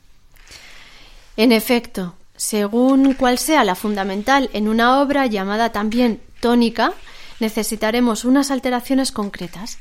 En 1.36 1.52
efecto, 1.52 2.16
según 2.36 3.14
cuál 3.14 3.38
sea 3.38 3.64
la 3.64 3.76
fundamental 3.76 4.50
en 4.54 4.68
una 4.68 5.02
obra 5.02 5.28
llamada 5.28 5.72
también 5.72 6.22
tónica, 6.40 6.94
necesitaremos 7.40 8.26
unas 8.26 8.52
alteraciones 8.52 9.12
concretas. 9.12 9.80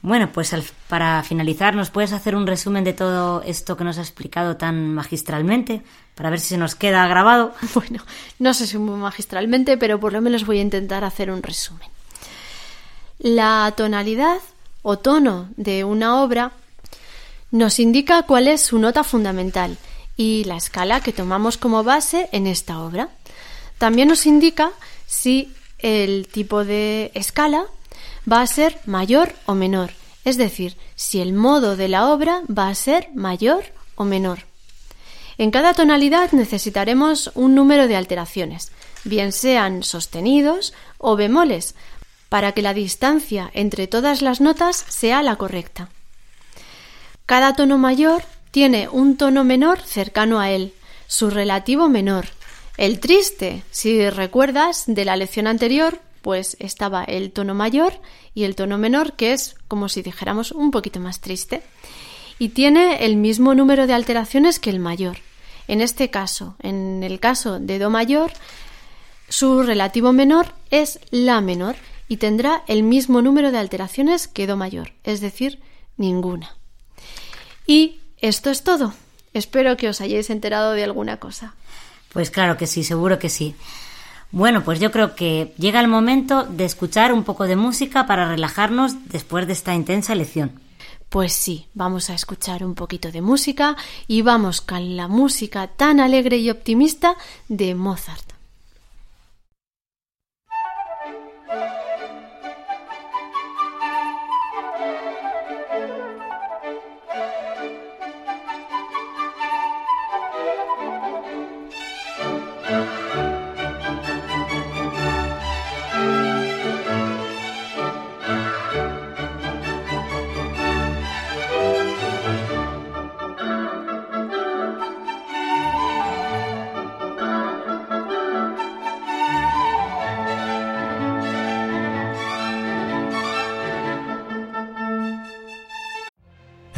Bueno, 0.00 0.30
pues 0.32 0.54
para 0.88 1.22
finalizar, 1.24 1.74
¿nos 1.74 1.90
puedes 1.90 2.12
hacer 2.12 2.36
un 2.36 2.46
resumen 2.46 2.84
de 2.84 2.92
todo 2.92 3.42
esto 3.42 3.76
que 3.76 3.84
nos 3.84 3.98
ha 3.98 4.02
explicado 4.02 4.56
tan 4.56 4.94
magistralmente? 4.94 5.82
Para 6.14 6.30
ver 6.30 6.38
si 6.38 6.48
se 6.48 6.58
nos 6.58 6.74
queda 6.74 7.06
grabado. 7.08 7.52
Bueno, 7.74 8.04
no 8.38 8.54
sé 8.54 8.66
si 8.66 8.78
muy 8.78 8.96
magistralmente, 8.96 9.76
pero 9.76 9.98
por 9.98 10.12
lo 10.12 10.20
menos 10.20 10.46
voy 10.46 10.58
a 10.58 10.62
intentar 10.62 11.04
hacer 11.04 11.30
un 11.30 11.42
resumen. 11.42 11.88
La 13.18 13.72
tonalidad 13.76 14.38
o 14.82 14.98
tono 14.98 15.48
de 15.56 15.82
una 15.82 16.22
obra 16.22 16.52
nos 17.50 17.78
indica 17.78 18.22
cuál 18.22 18.48
es 18.48 18.62
su 18.62 18.78
nota 18.78 19.04
fundamental 19.04 19.78
y 20.16 20.44
la 20.44 20.56
escala 20.56 21.00
que 21.00 21.12
tomamos 21.12 21.56
como 21.56 21.84
base 21.84 22.28
en 22.32 22.46
esta 22.46 22.80
obra. 22.80 23.08
También 23.78 24.08
nos 24.08 24.26
indica 24.26 24.72
si 25.06 25.54
el 25.78 26.28
tipo 26.28 26.64
de 26.64 27.10
escala 27.14 27.66
va 28.30 28.42
a 28.42 28.46
ser 28.46 28.78
mayor 28.84 29.34
o 29.46 29.54
menor, 29.54 29.92
es 30.24 30.36
decir, 30.36 30.76
si 30.96 31.20
el 31.20 31.32
modo 31.32 31.76
de 31.76 31.88
la 31.88 32.08
obra 32.08 32.42
va 32.46 32.68
a 32.68 32.74
ser 32.74 33.08
mayor 33.14 33.64
o 33.94 34.04
menor. 34.04 34.40
En 35.38 35.52
cada 35.52 35.72
tonalidad 35.72 36.32
necesitaremos 36.32 37.30
un 37.34 37.54
número 37.54 37.86
de 37.86 37.96
alteraciones, 37.96 38.72
bien 39.04 39.32
sean 39.32 39.84
sostenidos 39.84 40.74
o 40.98 41.14
bemoles, 41.14 41.76
para 42.28 42.52
que 42.52 42.60
la 42.60 42.74
distancia 42.74 43.50
entre 43.54 43.86
todas 43.86 44.20
las 44.20 44.40
notas 44.40 44.84
sea 44.88 45.22
la 45.22 45.36
correcta. 45.36 45.88
Cada 47.28 47.52
tono 47.52 47.76
mayor 47.76 48.22
tiene 48.52 48.88
un 48.88 49.18
tono 49.18 49.44
menor 49.44 49.82
cercano 49.82 50.40
a 50.40 50.50
él, 50.50 50.72
su 51.08 51.28
relativo 51.28 51.90
menor. 51.90 52.24
El 52.78 53.00
triste, 53.00 53.64
si 53.70 54.08
recuerdas 54.08 54.84
de 54.86 55.04
la 55.04 55.14
lección 55.14 55.46
anterior, 55.46 56.00
pues 56.22 56.56
estaba 56.58 57.04
el 57.04 57.30
tono 57.30 57.54
mayor 57.54 57.92
y 58.32 58.44
el 58.44 58.54
tono 58.54 58.78
menor, 58.78 59.12
que 59.12 59.34
es 59.34 59.56
como 59.68 59.90
si 59.90 60.00
dijéramos 60.00 60.52
un 60.52 60.70
poquito 60.70 61.00
más 61.00 61.20
triste. 61.20 61.60
Y 62.38 62.48
tiene 62.48 63.04
el 63.04 63.16
mismo 63.16 63.54
número 63.54 63.86
de 63.86 63.92
alteraciones 63.92 64.58
que 64.58 64.70
el 64.70 64.80
mayor. 64.80 65.18
En 65.66 65.82
este 65.82 66.08
caso, 66.08 66.56
en 66.60 67.02
el 67.04 67.20
caso 67.20 67.60
de 67.60 67.78
Do 67.78 67.90
mayor, 67.90 68.32
su 69.28 69.62
relativo 69.62 70.14
menor 70.14 70.54
es 70.70 70.98
La 71.10 71.42
menor 71.42 71.76
y 72.08 72.16
tendrá 72.16 72.62
el 72.68 72.84
mismo 72.84 73.20
número 73.20 73.52
de 73.52 73.58
alteraciones 73.58 74.28
que 74.28 74.46
Do 74.46 74.56
mayor, 74.56 74.94
es 75.04 75.20
decir, 75.20 75.60
ninguna. 75.98 76.57
Y 77.68 78.00
esto 78.16 78.48
es 78.50 78.64
todo. 78.64 78.94
Espero 79.34 79.76
que 79.76 79.90
os 79.90 80.00
hayáis 80.00 80.30
enterado 80.30 80.72
de 80.72 80.84
alguna 80.84 81.18
cosa. 81.18 81.54
Pues 82.12 82.30
claro 82.30 82.56
que 82.56 82.66
sí, 82.66 82.82
seguro 82.82 83.18
que 83.18 83.28
sí. 83.28 83.54
Bueno, 84.30 84.64
pues 84.64 84.80
yo 84.80 84.90
creo 84.90 85.14
que 85.14 85.52
llega 85.58 85.78
el 85.80 85.86
momento 85.86 86.44
de 86.44 86.64
escuchar 86.64 87.12
un 87.12 87.24
poco 87.24 87.44
de 87.44 87.56
música 87.56 88.06
para 88.06 88.26
relajarnos 88.26 89.08
después 89.10 89.46
de 89.46 89.52
esta 89.52 89.74
intensa 89.74 90.14
lección. 90.14 90.60
Pues 91.10 91.34
sí, 91.34 91.66
vamos 91.74 92.08
a 92.08 92.14
escuchar 92.14 92.64
un 92.64 92.74
poquito 92.74 93.12
de 93.12 93.20
música 93.20 93.76
y 94.06 94.22
vamos 94.22 94.62
con 94.62 94.96
la 94.96 95.06
música 95.06 95.66
tan 95.66 96.00
alegre 96.00 96.38
y 96.38 96.48
optimista 96.48 97.16
de 97.48 97.74
Mozart. 97.74 98.37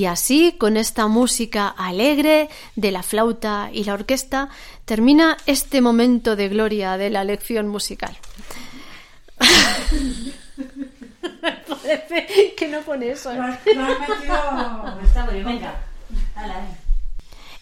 Y 0.00 0.06
así, 0.06 0.54
con 0.56 0.78
esta 0.78 1.08
música 1.08 1.68
alegre 1.68 2.48
de 2.74 2.90
la 2.90 3.02
flauta 3.02 3.68
y 3.70 3.84
la 3.84 3.92
orquesta, 3.92 4.48
termina 4.86 5.36
este 5.44 5.82
momento 5.82 6.36
de 6.36 6.48
gloria 6.48 6.96
de 6.96 7.10
la 7.10 7.22
lección 7.22 7.68
musical. 7.68 8.16
Parece 11.68 12.54
que 12.56 12.68
no 12.68 12.80
pone 12.80 13.10
eso. 13.10 13.30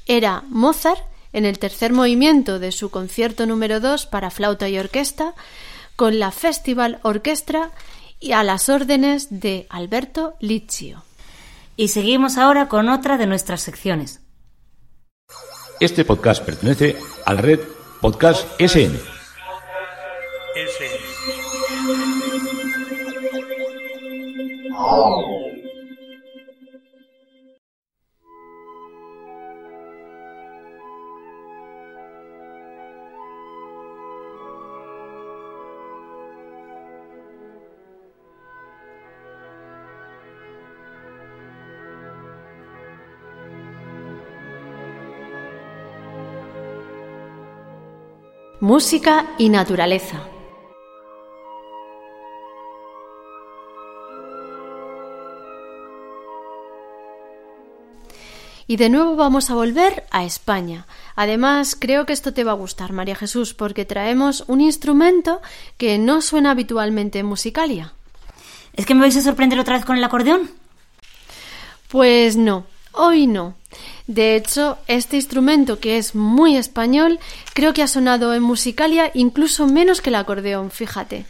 Era 0.07 0.45
Mozart 0.49 1.03
en 1.33 1.45
el 1.45 1.59
tercer 1.59 1.93
movimiento 1.93 2.61
de 2.61 2.71
su 2.71 2.93
concierto 2.93 3.47
número 3.47 3.81
2 3.81 4.07
para 4.07 4.31
flauta 4.31 4.69
y 4.69 4.79
orquesta, 4.79 5.35
con 5.97 6.21
la 6.21 6.31
Festival 6.31 7.01
Orquestra 7.03 7.73
y 8.21 8.31
a 8.31 8.45
las 8.45 8.69
órdenes 8.69 9.27
de 9.29 9.67
Alberto 9.71 10.37
Liccio. 10.39 11.08
Y 11.81 11.89
seguimos 11.89 12.39
ahora 12.39 12.67
con 12.67 12.89
otra 12.89 13.17
de 13.19 13.27
nuestras 13.29 13.61
secciones. 13.61 14.21
Este 15.79 16.05
podcast 16.05 16.45
pertenece 16.45 16.97
a 17.25 17.35
la 17.35 17.41
red 17.41 17.61
Podcast 18.01 18.45
SN. 18.61 18.99
Música 48.61 49.25
y 49.39 49.51
naturaleza. 49.51 50.21
Y 58.67 58.77
de 58.77 58.89
nuevo 58.89 59.15
vamos 59.15 59.51
a 59.51 59.55
volver 59.55 60.07
a 60.11 60.25
España. 60.25 60.89
Además, 61.15 61.77
creo 61.79 62.05
que 62.05 62.13
esto 62.13 62.35
te 62.35 62.43
va 62.43 62.51
a 62.51 62.57
gustar, 62.57 62.93
María 62.93 63.15
Jesús, 63.15 63.55
porque 63.55 63.85
traemos 63.85 64.43
un 64.49 64.61
instrumento 64.61 65.41
que 65.77 65.97
no 65.99 66.21
suena 66.21 66.51
habitualmente 66.51 67.21
en 67.21 67.27
Musicalia. 67.27 67.93
¿Es 68.75 68.87
que 68.87 68.95
me 68.95 69.03
vais 69.03 69.17
a 69.17 69.23
sorprender 69.23 69.61
otra 69.61 69.77
vez 69.77 69.85
con 69.85 69.97
el 69.97 70.03
acordeón? 70.03 70.51
Pues 71.87 72.37
no, 72.37 72.67
hoy 72.99 73.27
no. 73.27 73.55
De 74.07 74.37
hecho, 74.37 74.79
este 74.87 75.17
instrumento 75.17 75.79
que 75.79 75.99
es 75.99 76.15
muy 76.15 76.57
español, 76.57 77.19
creo 77.55 77.73
que 77.73 77.83
ha 77.83 77.89
sonado 77.89 78.35
en 78.35 78.43
Musicalia 78.43 79.11
incluso 79.15 79.67
menos 79.67 80.01
que 80.01 80.11
el 80.11 80.17
acordeón, 80.17 80.71
fíjate. 80.71 81.25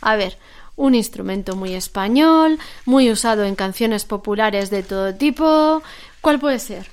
A 0.00 0.16
ver, 0.16 0.38
un 0.76 0.94
instrumento 0.94 1.56
muy 1.56 1.74
español, 1.74 2.58
muy 2.84 3.10
usado 3.10 3.44
en 3.44 3.54
canciones 3.54 4.04
populares 4.04 4.70
de 4.70 4.82
todo 4.82 5.14
tipo. 5.14 5.82
¿Cuál 6.20 6.38
puede 6.38 6.58
ser? 6.58 6.90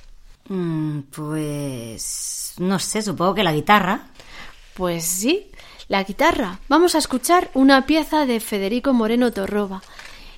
Mm, 0.48 1.00
pues... 1.14 2.54
no 2.58 2.78
sé, 2.78 3.02
supongo 3.02 3.34
que 3.34 3.44
la 3.44 3.52
guitarra. 3.52 4.06
Pues 4.74 5.04
sí, 5.04 5.50
la 5.88 6.04
guitarra. 6.04 6.60
Vamos 6.68 6.94
a 6.94 6.98
escuchar 6.98 7.50
una 7.54 7.84
pieza 7.84 8.24
de 8.24 8.40
Federico 8.40 8.92
Moreno 8.92 9.32
Torroba. 9.32 9.82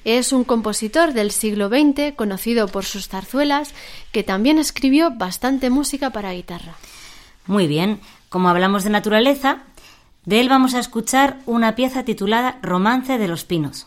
Es 0.05 0.33
un 0.33 0.45
compositor 0.45 1.13
del 1.13 1.31
siglo 1.31 1.69
XX, 1.69 2.15
conocido 2.15 2.69
por 2.69 2.85
sus 2.85 3.09
zarzuelas, 3.09 3.75
que 4.13 4.23
también 4.23 4.59
escribió 4.59 5.11
bastante 5.11 5.71
música 5.71 6.11
para 6.11 6.33
guitarra. 6.33 6.75
Muy 7.47 7.67
bien, 7.67 8.01
como 8.29 8.49
hablamos 8.49 8.85
de 8.85 8.91
naturaleza, 8.91 9.63
de 10.25 10.41
él 10.41 10.49
vamos 10.49 10.75
a 10.75 10.81
escuchar 10.81 11.39
una 11.47 11.75
pieza 11.75 12.05
titulada 12.05 12.59
Romance 12.63 13.19
de 13.19 13.29
los 13.29 13.45
Pinos. 13.45 13.87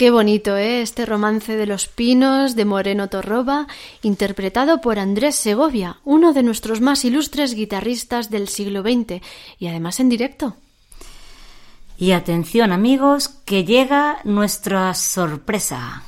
Qué 0.00 0.10
bonito, 0.10 0.56
¿eh? 0.56 0.80
Este 0.80 1.04
romance 1.04 1.58
de 1.58 1.66
los 1.66 1.86
pinos 1.86 2.56
de 2.56 2.64
Moreno 2.64 3.08
Torroba, 3.08 3.66
interpretado 4.00 4.80
por 4.80 4.98
Andrés 4.98 5.34
Segovia, 5.34 5.98
uno 6.04 6.32
de 6.32 6.42
nuestros 6.42 6.80
más 6.80 7.04
ilustres 7.04 7.52
guitarristas 7.52 8.30
del 8.30 8.48
siglo 8.48 8.80
XX, 8.80 9.20
y 9.58 9.66
además 9.66 10.00
en 10.00 10.08
directo. 10.08 10.56
Y 11.98 12.12
atención 12.12 12.72
amigos, 12.72 13.28
que 13.28 13.66
llega 13.66 14.20
nuestra 14.24 14.94
sorpresa. 14.94 16.02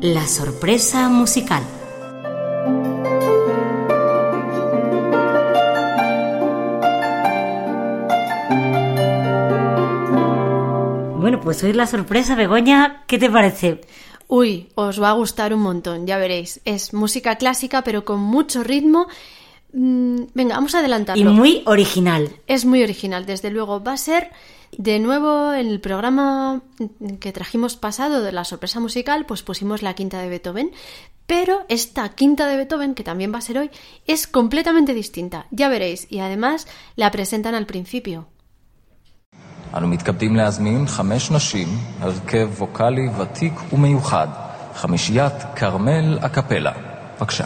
La 0.00 0.26
sorpresa 0.26 1.08
musical. 1.08 1.75
Pues 11.46 11.62
hoy 11.62 11.72
la 11.72 11.86
sorpresa, 11.86 12.34
Begoña, 12.34 13.04
¿qué 13.06 13.18
te 13.18 13.30
parece? 13.30 13.80
Uy, 14.26 14.68
os 14.74 15.00
va 15.00 15.10
a 15.10 15.12
gustar 15.12 15.54
un 15.54 15.60
montón, 15.60 16.04
ya 16.04 16.18
veréis. 16.18 16.60
Es 16.64 16.92
música 16.92 17.36
clásica, 17.36 17.84
pero 17.84 18.04
con 18.04 18.18
mucho 18.18 18.64
ritmo. 18.64 19.06
Mm, 19.72 20.22
venga, 20.34 20.56
vamos 20.56 20.74
a 20.74 20.80
adelantarlo. 20.80 21.30
Y 21.30 21.32
muy 21.32 21.62
original. 21.66 22.32
Es 22.48 22.64
muy 22.64 22.82
original, 22.82 23.26
desde 23.26 23.52
luego. 23.52 23.80
Va 23.80 23.92
a 23.92 23.96
ser 23.96 24.32
de 24.76 24.98
nuevo 24.98 25.52
en 25.52 25.68
el 25.68 25.80
programa 25.80 26.62
que 27.20 27.30
trajimos 27.30 27.76
pasado 27.76 28.24
de 28.24 28.32
la 28.32 28.42
sorpresa 28.42 28.80
musical, 28.80 29.24
pues 29.24 29.44
pusimos 29.44 29.82
la 29.82 29.94
quinta 29.94 30.20
de 30.20 30.28
Beethoven. 30.28 30.72
Pero 31.28 31.64
esta 31.68 32.08
quinta 32.08 32.48
de 32.48 32.56
Beethoven, 32.56 32.96
que 32.96 33.04
también 33.04 33.32
va 33.32 33.38
a 33.38 33.42
ser 33.42 33.58
hoy, 33.58 33.70
es 34.08 34.26
completamente 34.26 34.94
distinta. 34.94 35.46
Ya 35.52 35.68
veréis. 35.68 36.08
Y 36.10 36.18
además 36.18 36.66
la 36.96 37.12
presentan 37.12 37.54
al 37.54 37.66
principio. 37.66 38.26
אנו 39.74 39.88
מתכבדים 39.88 40.36
להזמין 40.36 40.86
חמש 40.86 41.30
נשים, 41.30 41.68
הרכב 42.00 42.48
ווקאלי 42.58 43.08
ותיק 43.18 43.72
ומיוחד, 43.72 44.28
חמישיית 44.74 45.32
כרמל 45.56 46.18
אקפלה. 46.22 46.72
בבקשה. 47.18 47.44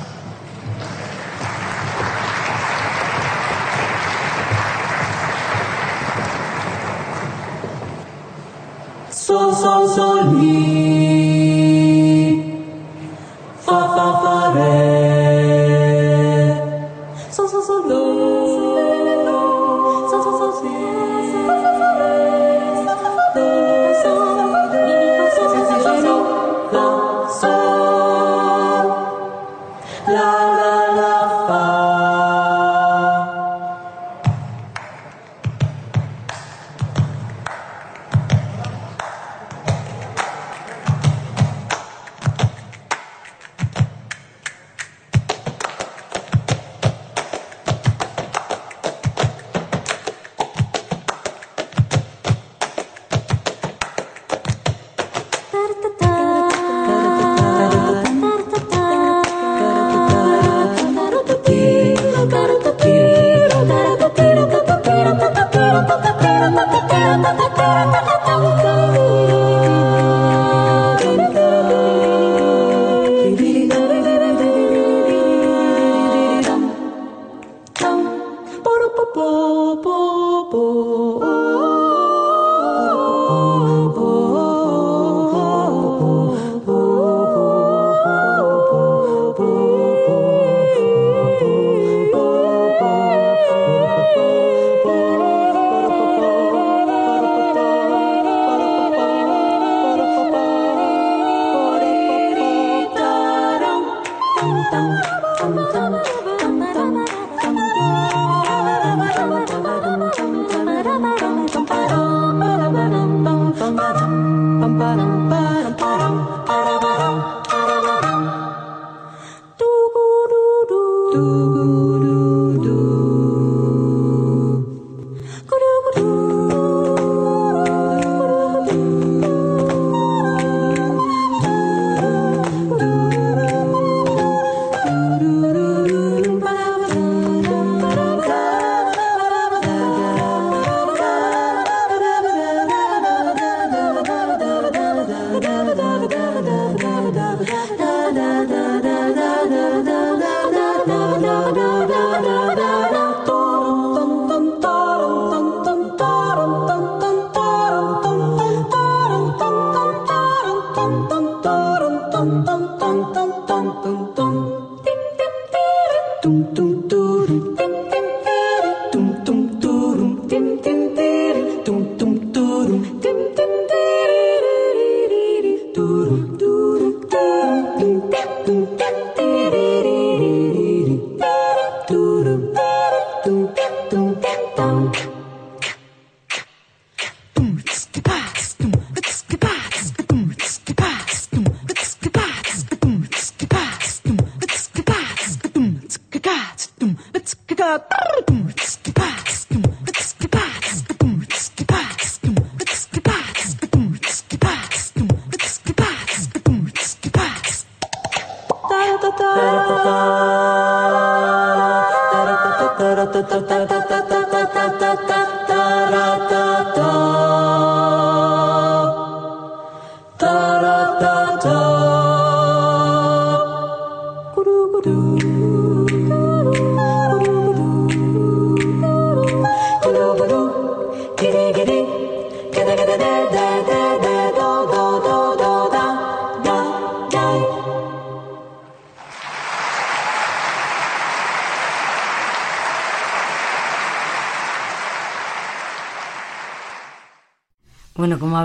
Sol, 9.27 9.55
sol, 9.63 9.85
sol, 9.97 10.19
mi. 10.39 11.10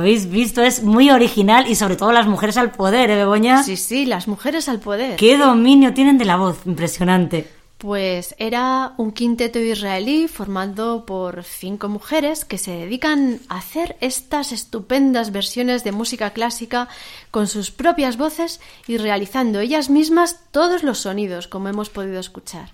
Habéis 0.06 0.30
visto, 0.30 0.62
es 0.62 0.84
muy 0.84 1.10
original 1.10 1.66
y 1.68 1.74
sobre 1.74 1.96
todo 1.96 2.12
las 2.12 2.28
mujeres 2.28 2.58
al 2.58 2.72
poder, 2.72 3.10
¿eh, 3.10 3.16
Begoña? 3.16 3.64
Sí, 3.64 3.76
sí, 3.76 4.06
las 4.06 4.28
mujeres 4.28 4.70
al 4.70 4.80
poder. 4.80 5.16
¡Qué 5.16 5.36
dominio 5.36 5.96
tienen 5.96 6.20
de 6.20 6.26
la 6.26 6.36
voz! 6.36 6.60
Impresionante. 6.68 7.50
Pues 7.80 8.36
era 8.38 8.94
un 8.98 9.12
quinteto 9.12 9.58
israelí 9.58 10.28
formado 10.28 11.08
por 11.08 11.44
cinco 11.44 11.90
mujeres 11.90 12.46
que 12.46 12.60
se 12.60 12.70
dedican 12.70 13.40
a 13.50 13.58
hacer 13.58 13.98
estas 14.00 14.52
estupendas 14.52 15.32
versiones 15.32 15.84
de 15.84 15.92
música 15.92 16.30
clásica 16.30 16.88
con 17.32 17.48
sus 17.48 17.72
propias 17.72 18.16
voces 18.16 18.62
y 18.86 18.98
realizando 18.98 19.60
ellas 19.60 19.90
mismas 19.90 20.40
todos 20.52 20.84
los 20.84 21.00
sonidos, 21.00 21.48
como 21.48 21.68
hemos 21.68 21.90
podido 21.90 22.20
escuchar. 22.20 22.70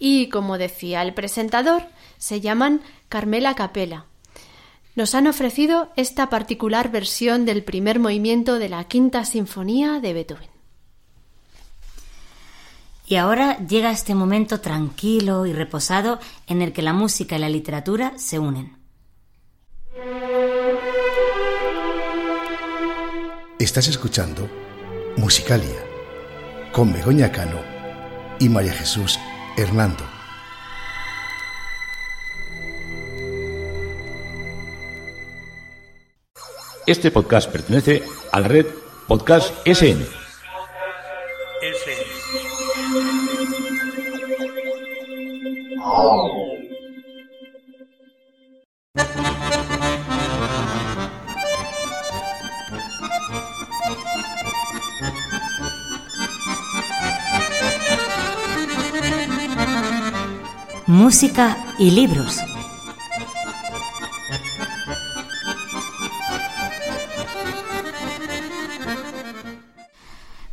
Y 0.00 0.26
como 0.28 0.58
decía 0.58 1.02
el 1.02 1.14
presentador, 1.14 1.84
se 2.18 2.40
llaman 2.40 2.80
Carmela 3.08 3.54
Capella. 3.54 4.06
Nos 4.94 5.14
han 5.14 5.26
ofrecido 5.26 5.90
esta 5.96 6.28
particular 6.28 6.90
versión 6.90 7.46
del 7.46 7.64
primer 7.64 7.98
movimiento 7.98 8.58
de 8.58 8.68
la 8.68 8.84
Quinta 8.84 9.24
Sinfonía 9.24 10.00
de 10.00 10.12
Beethoven. 10.12 10.50
Y 13.06 13.16
ahora 13.16 13.58
llega 13.66 13.90
este 13.90 14.14
momento 14.14 14.60
tranquilo 14.60 15.46
y 15.46 15.52
reposado 15.52 16.18
en 16.46 16.62
el 16.62 16.72
que 16.72 16.82
la 16.82 16.92
música 16.92 17.36
y 17.36 17.40
la 17.40 17.48
literatura 17.48 18.12
se 18.16 18.38
unen. 18.38 18.76
Estás 23.58 23.88
escuchando 23.88 24.48
Musicalia 25.16 25.84
con 26.72 26.92
Begoña 26.92 27.30
Cano 27.30 27.60
y 28.38 28.48
María 28.48 28.72
Jesús 28.72 29.18
Hernando. 29.56 30.21
Este 36.86 37.12
podcast 37.12 37.48
pertenece 37.50 38.02
a 38.32 38.40
la 38.40 38.48
red 38.48 38.66
Podcast 39.06 39.54
SN. 39.64 40.04
Música 60.86 61.56
y 61.78 61.90
libros. 61.92 62.51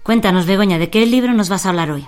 Cuéntanos, 0.10 0.48
Begoña, 0.48 0.80
¿de 0.80 0.90
qué 0.90 1.06
libro 1.06 1.36
nos 1.36 1.50
vas 1.50 1.68
a 1.68 1.70
hablar 1.70 1.92
hoy? 1.92 2.04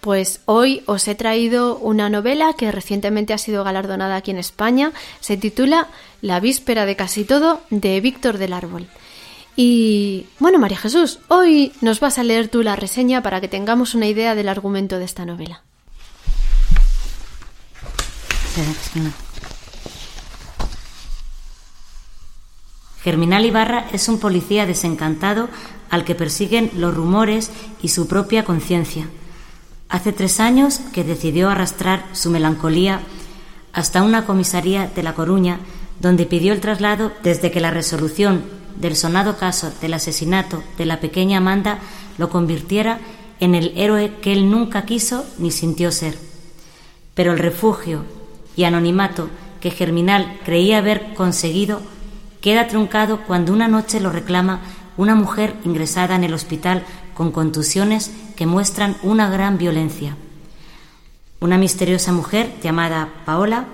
Pues 0.00 0.40
hoy 0.44 0.84
os 0.86 1.08
he 1.08 1.16
traído 1.16 1.78
una 1.78 2.08
novela 2.08 2.52
que 2.52 2.70
recientemente 2.70 3.32
ha 3.32 3.38
sido 3.38 3.64
galardonada 3.64 4.14
aquí 4.14 4.30
en 4.30 4.38
España. 4.38 4.92
Se 5.18 5.36
titula 5.36 5.88
La 6.20 6.38
víspera 6.38 6.86
de 6.86 6.94
casi 6.94 7.24
todo 7.24 7.60
de 7.70 8.00
Víctor 8.00 8.38
del 8.38 8.52
Árbol. 8.52 8.86
Y 9.56 10.26
bueno, 10.38 10.60
María 10.60 10.78
Jesús, 10.78 11.18
hoy 11.26 11.72
nos 11.80 11.98
vas 11.98 12.18
a 12.18 12.22
leer 12.22 12.46
tú 12.46 12.62
la 12.62 12.76
reseña 12.76 13.20
para 13.20 13.40
que 13.40 13.48
tengamos 13.48 13.96
una 13.96 14.06
idea 14.06 14.36
del 14.36 14.48
argumento 14.48 15.00
de 15.00 15.04
esta 15.04 15.26
novela. 15.26 15.64
Germinal 23.02 23.44
Ibarra 23.44 23.88
es 23.92 24.08
un 24.08 24.20
policía 24.20 24.66
desencantado 24.66 25.48
al 25.90 26.04
que 26.04 26.14
persiguen 26.14 26.70
los 26.76 26.94
rumores 26.94 27.50
y 27.82 27.88
su 27.88 28.06
propia 28.06 28.44
conciencia. 28.44 29.08
Hace 29.88 30.12
tres 30.12 30.40
años 30.40 30.80
que 30.92 31.04
decidió 31.04 31.50
arrastrar 31.50 32.04
su 32.12 32.30
melancolía 32.30 33.00
hasta 33.72 34.02
una 34.02 34.24
comisaría 34.24 34.86
de 34.88 35.02
La 35.02 35.14
Coruña, 35.14 35.60
donde 36.00 36.26
pidió 36.26 36.52
el 36.52 36.60
traslado 36.60 37.12
desde 37.22 37.50
que 37.50 37.60
la 37.60 37.70
resolución 37.70 38.42
del 38.76 38.96
sonado 38.96 39.36
caso 39.36 39.72
del 39.80 39.94
asesinato 39.94 40.62
de 40.78 40.86
la 40.86 41.00
pequeña 41.00 41.38
Amanda 41.38 41.78
lo 42.18 42.28
convirtiera 42.28 42.98
en 43.40 43.54
el 43.54 43.72
héroe 43.76 44.14
que 44.20 44.32
él 44.32 44.50
nunca 44.50 44.84
quiso 44.84 45.24
ni 45.38 45.50
sintió 45.50 45.92
ser. 45.92 46.18
Pero 47.14 47.32
el 47.32 47.38
refugio 47.38 48.04
y 48.56 48.64
anonimato 48.64 49.28
que 49.60 49.70
Germinal 49.70 50.40
creía 50.44 50.78
haber 50.78 51.14
conseguido 51.14 51.80
queda 52.40 52.68
truncado 52.68 53.20
cuando 53.26 53.52
una 53.52 53.68
noche 53.68 54.00
lo 54.00 54.10
reclama 54.10 54.60
una 54.96 55.14
mujer 55.14 55.54
ingresada 55.64 56.14
en 56.14 56.24
el 56.24 56.34
hospital 56.34 56.84
con 57.14 57.32
contusiones 57.32 58.10
que 58.36 58.46
muestran 58.46 58.96
una 59.02 59.30
gran 59.30 59.58
violencia. 59.58 60.16
Una 61.40 61.58
misteriosa 61.58 62.12
mujer 62.12 62.52
llamada 62.62 63.08
Paola, 63.24 63.66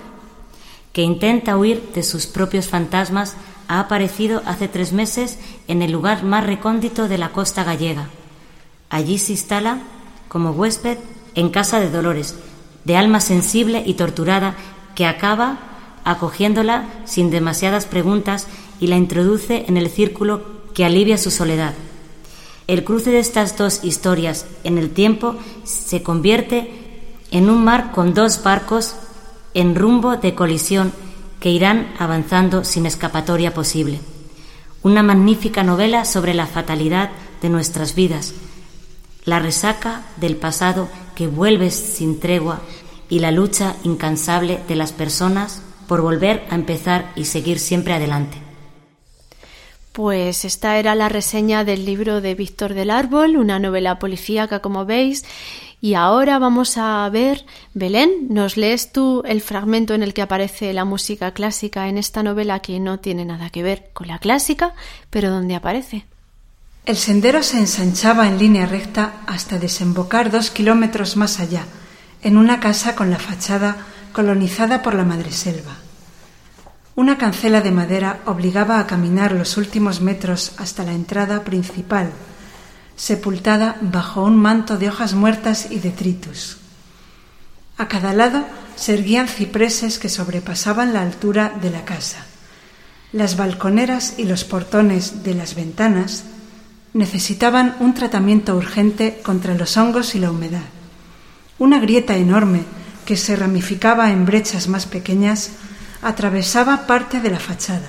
que 0.93 1.03
intenta 1.03 1.57
huir 1.57 1.93
de 1.95 2.03
sus 2.03 2.27
propios 2.27 2.69
fantasmas, 2.69 3.37
ha 3.69 3.81
aparecido 3.81 4.43
hace 4.47 4.67
tres 4.67 4.93
meses 4.93 5.39
en 5.69 5.83
el 5.83 5.93
lugar 5.93 6.25
más 6.25 6.45
recóndito 6.45 7.07
de 7.07 7.19
la 7.19 7.31
costa 7.31 7.63
gallega. 7.63 8.09
Allí 8.89 9.19
se 9.19 9.33
instala 9.33 9.79
como 10.29 10.51
huésped 10.51 10.99
en 11.35 11.51
casa 11.51 11.79
de 11.79 11.91
Dolores, 11.91 12.35
de 12.85 12.97
alma 12.97 13.21
sensible 13.21 13.83
y 13.87 13.95
torturada, 13.95 14.57
que 14.97 15.07
acaba 15.07 15.59
acogiéndola 16.05 16.89
sin 17.05 17.31
demasiadas 17.31 17.87
preguntas 17.87 18.49
y 18.81 18.89
la 18.89 18.97
introduce 18.97 19.67
en 19.69 19.77
el 19.77 19.89
círculo 19.89 20.60
que 20.75 20.85
alivia 20.85 21.19
su 21.19 21.31
soledad. 21.31 21.75
El 22.67 22.85
cruce 22.85 23.11
de 23.11 23.19
estas 23.19 23.57
dos 23.59 23.83
historias 23.83 24.47
en 24.63 24.79
el 24.79 24.91
tiempo 24.91 25.35
se 25.65 26.03
convierte 26.03 26.71
en 27.31 27.51
un 27.51 27.65
mar 27.65 27.93
con 27.93 28.15
dos 28.15 28.43
barcos 28.43 28.95
en 29.55 29.75
rumbo 29.75 30.17
de 30.17 30.35
colisión 30.35 30.93
que 31.41 31.51
irán 31.51 31.93
avanzando 31.99 32.65
sin 32.65 32.87
escapatoria 32.87 33.55
posible. 33.55 34.01
Una 34.83 35.03
magnífica 35.03 35.63
novela 35.63 36.05
sobre 36.05 36.35
la 36.35 36.47
fatalidad 36.47 37.11
de 37.43 37.49
nuestras 37.49 37.95
vidas, 37.95 38.35
la 39.25 39.39
resaca 39.39 40.03
del 40.17 40.37
pasado 40.37 40.89
que 41.15 41.27
vuelve 41.27 41.71
sin 41.71 42.21
tregua 42.21 42.61
y 43.09 43.19
la 43.19 43.31
lucha 43.31 43.75
incansable 43.83 44.61
de 44.69 44.77
las 44.77 44.93
personas 44.93 45.63
por 45.89 46.01
volver 46.03 46.47
a 46.51 46.55
empezar 46.55 47.13
y 47.17 47.25
seguir 47.25 47.59
siempre 47.59 47.95
adelante. 47.95 48.50
Pues 50.01 50.47
esta 50.47 50.79
era 50.79 50.95
la 50.95 51.11
reseña 51.11 51.63
del 51.63 51.85
libro 51.85 52.23
de 52.23 52.35
Víctor 52.35 52.73
del 52.73 52.89
Árbol, 52.89 53.37
una 53.37 53.59
novela 53.59 53.99
policíaca 53.99 54.61
como 54.61 54.87
veis. 54.87 55.27
Y 55.83 55.93
ahora 55.93 56.39
vamos 56.39 56.79
a 56.79 57.07
ver, 57.11 57.45
Belén, 57.75 58.29
¿nos 58.31 58.57
lees 58.57 58.93
tú 58.93 59.23
el 59.27 59.43
fragmento 59.43 59.93
en 59.93 60.03
el 60.03 60.15
que 60.15 60.23
aparece 60.23 60.73
la 60.73 60.87
música 60.87 61.33
clásica 61.33 61.87
en 61.87 61.99
esta 61.99 62.23
novela 62.23 62.61
que 62.61 62.81
no 62.81 62.99
tiene 62.99 63.27
nada 63.27 63.51
que 63.51 63.63
ver 63.63 63.91
con 63.93 64.09
la 64.09 64.19
clásica, 64.19 64.73
pero 65.11 65.29
donde 65.29 65.55
aparece? 65.55 66.07
El 66.87 66.97
sendero 66.97 67.43
se 67.43 67.59
ensanchaba 67.59 68.27
en 68.27 68.39
línea 68.39 68.65
recta 68.65 69.17
hasta 69.27 69.59
desembocar 69.59 70.31
dos 70.31 70.51
kilómetros 70.51 71.19
más 71.19 71.41
allá, 71.41 71.67
en 72.23 72.39
una 72.39 72.59
casa 72.59 72.97
con 72.97 73.11
la 73.11 73.19
fachada 73.19 73.77
colonizada 74.15 74.81
por 74.81 74.95
la 74.95 75.05
madreselva. 75.05 75.80
Una 77.01 77.17
cancela 77.17 77.63
de 77.63 77.71
madera 77.71 78.21
obligaba 78.27 78.79
a 78.79 78.87
caminar 78.87 79.33
los 79.33 79.57
últimos 79.57 80.03
metros 80.03 80.53
hasta 80.59 80.85
la 80.85 80.93
entrada 80.93 81.45
principal, 81.45 82.11
sepultada 82.95 83.79
bajo 83.81 84.23
un 84.23 84.37
manto 84.37 84.77
de 84.77 84.91
hojas 84.91 85.15
muertas 85.15 85.69
y 85.71 85.79
detritus. 85.79 86.59
A 87.79 87.89
cada 87.89 88.13
lado 88.13 88.45
se 88.77 88.93
erguían 88.93 89.29
cipreses 89.29 89.99
que 89.99 90.11
sobrepasaban 90.11 90.93
la 90.93 91.01
altura 91.01 91.55
de 91.63 91.71
la 91.71 91.87
casa. 91.87 92.27
Las 93.15 93.39
balconeras 93.39 94.17
y 94.19 94.25
los 94.25 94.45
portones 94.45 95.25
de 95.25 95.33
las 95.33 95.55
ventanas 95.55 96.25
necesitaban 96.93 97.77
un 97.81 97.95
tratamiento 97.95 98.55
urgente 98.55 99.21
contra 99.23 99.55
los 99.55 99.79
hongos 99.79 100.15
y 100.15 100.19
la 100.19 100.31
humedad. 100.31 100.69
Una 101.59 101.81
grieta 101.81 102.19
enorme 102.19 102.65
que 103.07 103.17
se 103.17 103.37
ramificaba 103.37 104.11
en 104.11 104.27
brechas 104.27 104.69
más 104.69 104.85
pequeñas 104.85 105.53
atravesaba 106.03 106.87
parte 106.87 107.21
de 107.21 107.31
la 107.31 107.39
fachada. 107.39 107.89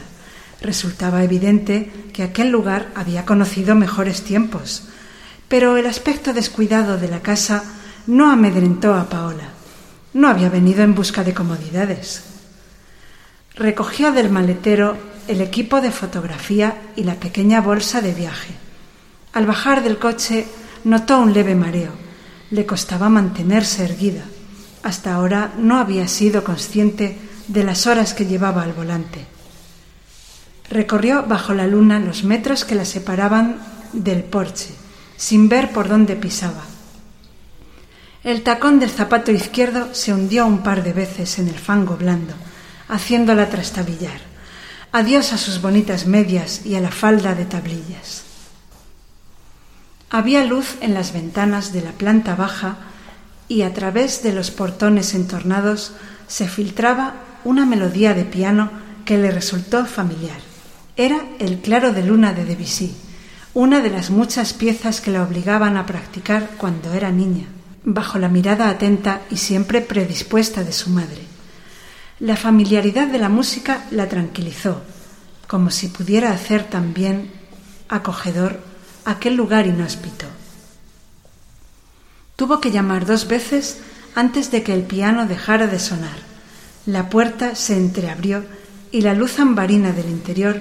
Resultaba 0.61 1.23
evidente 1.23 1.91
que 2.13 2.23
aquel 2.23 2.49
lugar 2.49 2.89
había 2.95 3.25
conocido 3.25 3.75
mejores 3.75 4.23
tiempos, 4.23 4.83
pero 5.47 5.77
el 5.77 5.85
aspecto 5.87 6.33
descuidado 6.33 6.97
de 6.97 7.07
la 7.07 7.21
casa 7.21 7.63
no 8.07 8.31
amedrentó 8.31 8.93
a 8.93 9.09
Paola. 9.09 9.49
No 10.13 10.27
había 10.27 10.49
venido 10.49 10.83
en 10.83 10.93
busca 10.93 11.23
de 11.23 11.33
comodidades. 11.33 12.23
Recogió 13.55 14.11
del 14.11 14.29
maletero 14.29 14.97
el 15.27 15.41
equipo 15.41 15.81
de 15.81 15.91
fotografía 15.91 16.81
y 16.95 17.03
la 17.03 17.15
pequeña 17.15 17.61
bolsa 17.61 18.01
de 18.01 18.13
viaje. 18.13 18.53
Al 19.33 19.45
bajar 19.45 19.83
del 19.83 19.97
coche 19.97 20.45
notó 20.83 21.19
un 21.19 21.33
leve 21.33 21.55
mareo. 21.55 21.91
Le 22.49 22.65
costaba 22.65 23.09
mantenerse 23.09 23.85
erguida. 23.85 24.25
Hasta 24.83 25.13
ahora 25.13 25.53
no 25.57 25.77
había 25.77 26.07
sido 26.07 26.43
consciente 26.43 27.17
de 27.51 27.63
las 27.63 27.85
horas 27.85 28.13
que 28.13 28.25
llevaba 28.25 28.63
al 28.63 28.73
volante. 28.73 29.25
Recorrió 30.69 31.23
bajo 31.23 31.53
la 31.53 31.67
luna 31.67 31.99
los 31.99 32.23
metros 32.23 32.63
que 32.63 32.75
la 32.75 32.85
separaban 32.85 33.57
del 33.91 34.23
porche, 34.23 34.69
sin 35.17 35.49
ver 35.49 35.71
por 35.71 35.89
dónde 35.89 36.15
pisaba. 36.15 36.63
El 38.23 38.43
tacón 38.43 38.79
del 38.79 38.89
zapato 38.89 39.31
izquierdo 39.31 39.93
se 39.93 40.13
hundió 40.13 40.45
un 40.45 40.63
par 40.63 40.83
de 40.83 40.93
veces 40.93 41.39
en 41.39 41.49
el 41.49 41.59
fango 41.59 41.97
blando, 41.97 42.33
haciéndola 42.87 43.49
trastabillar. 43.49 44.21
Adiós 44.93 45.33
a 45.33 45.37
sus 45.37 45.61
bonitas 45.61 46.05
medias 46.05 46.65
y 46.65 46.75
a 46.75 46.81
la 46.81 46.91
falda 46.91 47.35
de 47.35 47.45
tablillas. 47.45 48.23
Había 50.09 50.45
luz 50.45 50.77
en 50.81 50.93
las 50.93 51.13
ventanas 51.13 51.73
de 51.73 51.81
la 51.81 51.91
planta 51.91 52.35
baja 52.35 52.77
y 53.47 53.63
a 53.63 53.73
través 53.73 54.23
de 54.23 54.33
los 54.33 54.51
portones 54.51 55.15
entornados 55.15 55.93
se 56.27 56.47
filtraba 56.47 57.15
una 57.43 57.65
melodía 57.65 58.13
de 58.13 58.25
piano 58.25 58.71
que 59.05 59.17
le 59.17 59.31
resultó 59.31 59.85
familiar. 59.85 60.39
Era 60.95 61.21
el 61.39 61.59
claro 61.59 61.93
de 61.93 62.03
luna 62.03 62.33
de 62.33 62.45
Debussy, 62.45 62.93
una 63.53 63.81
de 63.81 63.89
las 63.89 64.09
muchas 64.09 64.53
piezas 64.53 65.01
que 65.01 65.11
la 65.11 65.23
obligaban 65.23 65.77
a 65.77 65.85
practicar 65.85 66.51
cuando 66.57 66.93
era 66.93 67.11
niña, 67.11 67.47
bajo 67.83 68.17
la 68.19 68.29
mirada 68.29 68.69
atenta 68.69 69.21
y 69.29 69.37
siempre 69.37 69.81
predispuesta 69.81 70.63
de 70.63 70.71
su 70.71 70.89
madre. 70.89 71.23
La 72.19 72.37
familiaridad 72.37 73.07
de 73.07 73.17
la 73.17 73.29
música 73.29 73.85
la 73.91 74.07
tranquilizó, 74.07 74.81
como 75.47 75.69
si 75.71 75.87
pudiera 75.87 76.31
hacer 76.31 76.65
también 76.65 77.31
acogedor 77.89 78.61
aquel 79.05 79.35
lugar 79.35 79.67
inhóspito. 79.67 80.27
Tuvo 82.35 82.61
que 82.61 82.71
llamar 82.71 83.05
dos 83.05 83.27
veces 83.27 83.79
antes 84.15 84.51
de 84.51 84.63
que 84.63 84.73
el 84.73 84.83
piano 84.83 85.25
dejara 85.25 85.67
de 85.67 85.79
sonar. 85.79 86.30
La 86.85 87.09
puerta 87.09 87.55
se 87.55 87.77
entreabrió 87.77 88.43
y 88.91 89.01
la 89.01 89.13
luz 89.13 89.39
ambarina 89.39 89.91
del 89.91 90.09
interior 90.09 90.59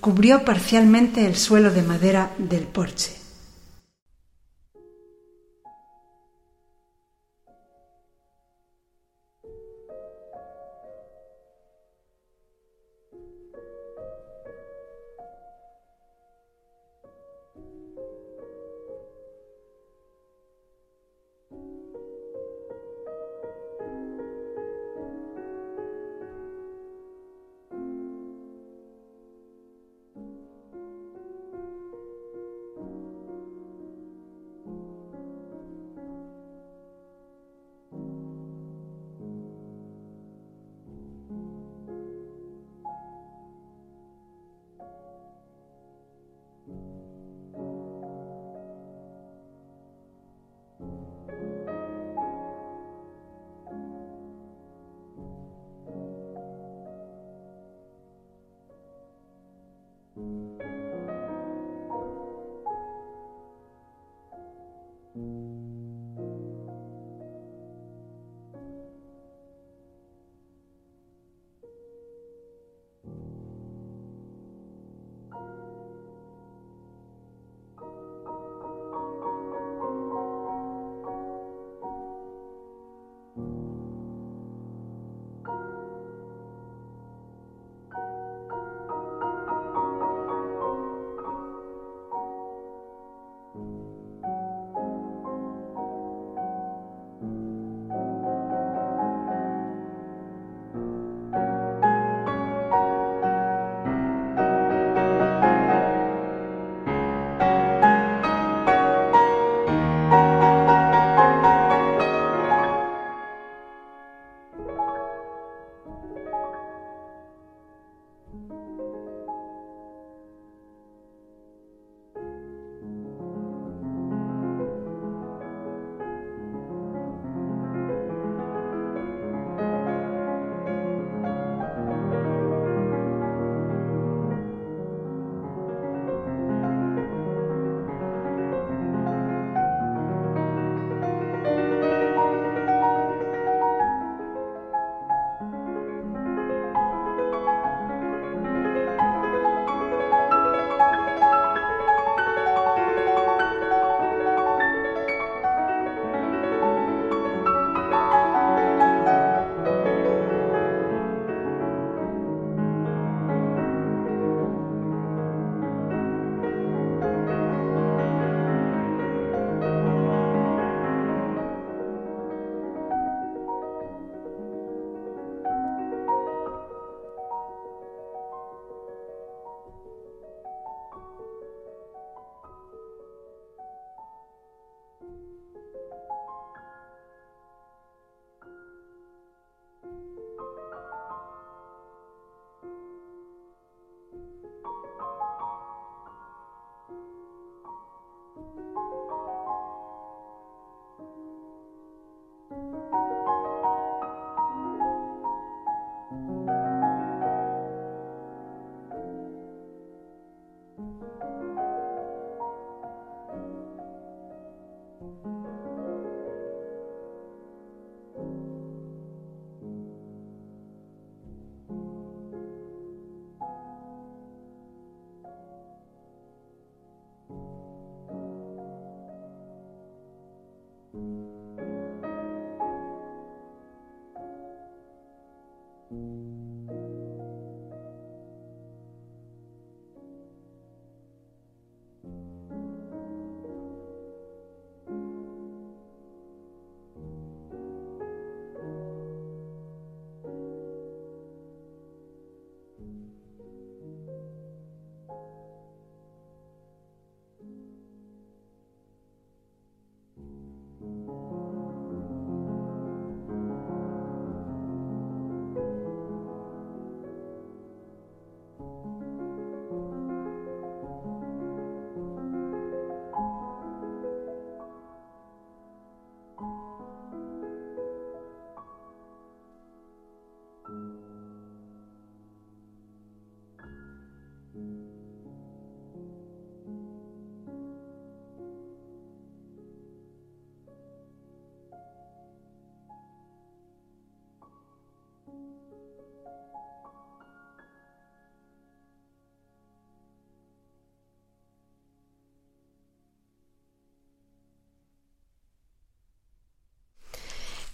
cubrió 0.00 0.44
parcialmente 0.44 1.24
el 1.24 1.36
suelo 1.36 1.70
de 1.70 1.82
madera 1.82 2.32
del 2.38 2.62
porche. 2.62 3.21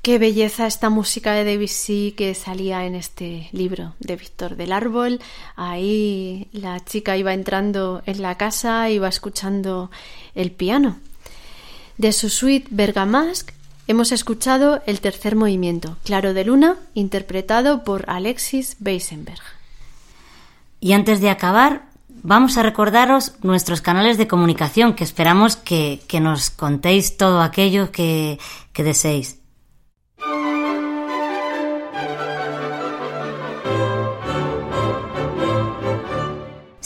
Qué 0.09 0.19
belleza 0.19 0.67
esta 0.67 0.89
música 0.89 1.33
de 1.33 1.45
Debussy 1.45 2.15
que 2.17 2.35
salía 2.35 2.87
en 2.87 2.95
este 2.95 3.51
libro 3.53 3.93
de 3.99 4.17
Víctor 4.17 4.57
del 4.57 4.73
Árbol. 4.73 5.21
Ahí 5.55 6.49
la 6.51 6.83
chica 6.83 7.19
iba 7.19 7.35
entrando 7.35 8.01
en 8.07 8.23
la 8.23 8.39
casa, 8.39 8.89
iba 8.89 9.07
escuchando 9.07 9.91
el 10.35 10.51
piano. 10.51 10.97
De 11.99 12.13
su 12.13 12.31
suite 12.31 12.69
Bergamasque 12.71 13.53
hemos 13.87 14.11
escuchado 14.11 14.81
el 14.87 15.03
tercer 15.03 15.37
movimiento, 15.37 15.99
Claro 16.05 16.33
de 16.33 16.47
Luna, 16.47 16.77
interpretado 16.95 17.85
por 17.85 18.09
Alexis 18.09 18.77
Beisenberg. 18.79 19.43
Y 20.81 20.95
antes 20.95 21.21
de 21.21 21.29
acabar, 21.29 21.83
vamos 22.09 22.57
a 22.57 22.63
recordaros 22.63 23.35
nuestros 23.43 23.83
canales 23.83 24.17
de 24.17 24.27
comunicación, 24.27 24.95
que 24.95 25.05
esperamos 25.05 25.57
que, 25.57 26.01
que 26.09 26.21
nos 26.21 26.49
contéis 26.49 27.19
todo 27.19 27.43
aquello 27.43 27.93
que, 27.93 28.39
que 28.73 28.85
deseéis. 28.85 29.39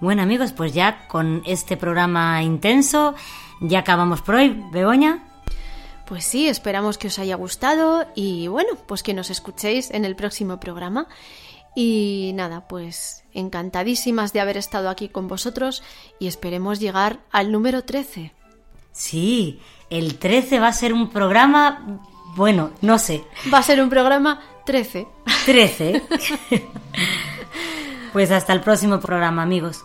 Bueno 0.00 0.22
amigos, 0.22 0.52
pues 0.52 0.72
ya 0.72 1.06
con 1.08 1.42
este 1.44 1.76
programa 1.76 2.42
intenso 2.42 3.14
ya 3.60 3.80
acabamos 3.80 4.22
por 4.22 4.36
hoy. 4.36 4.62
Begoña. 4.72 5.22
Pues 6.06 6.24
sí, 6.24 6.48
esperamos 6.48 6.98
que 6.98 7.08
os 7.08 7.18
haya 7.18 7.36
gustado 7.36 8.06
y 8.14 8.48
bueno, 8.48 8.70
pues 8.86 9.02
que 9.02 9.14
nos 9.14 9.30
escuchéis 9.30 9.90
en 9.90 10.04
el 10.04 10.16
próximo 10.16 10.58
programa. 10.58 11.06
Y 11.76 12.32
nada, 12.34 12.66
pues 12.66 13.22
encantadísimas 13.32 14.32
de 14.32 14.40
haber 14.40 14.56
estado 14.56 14.88
aquí 14.88 15.08
con 15.08 15.28
vosotros 15.28 15.84
y 16.18 16.26
esperemos 16.26 16.80
llegar 16.80 17.20
al 17.30 17.52
número 17.52 17.84
13. 17.84 18.32
Sí, 18.90 19.60
el 19.88 20.18
13 20.18 20.58
va 20.58 20.68
a 20.68 20.72
ser 20.72 20.92
un 20.92 21.10
programa, 21.10 22.00
bueno, 22.34 22.72
no 22.80 22.98
sé, 22.98 23.24
Va 23.52 23.58
a 23.58 23.62
ser 23.62 23.80
un 23.80 23.88
programa 23.88 24.40
13. 24.66 25.06
13. 25.46 26.02
pues 28.12 28.32
hasta 28.32 28.52
el 28.52 28.62
próximo 28.62 28.98
programa 28.98 29.42
amigos. 29.42 29.84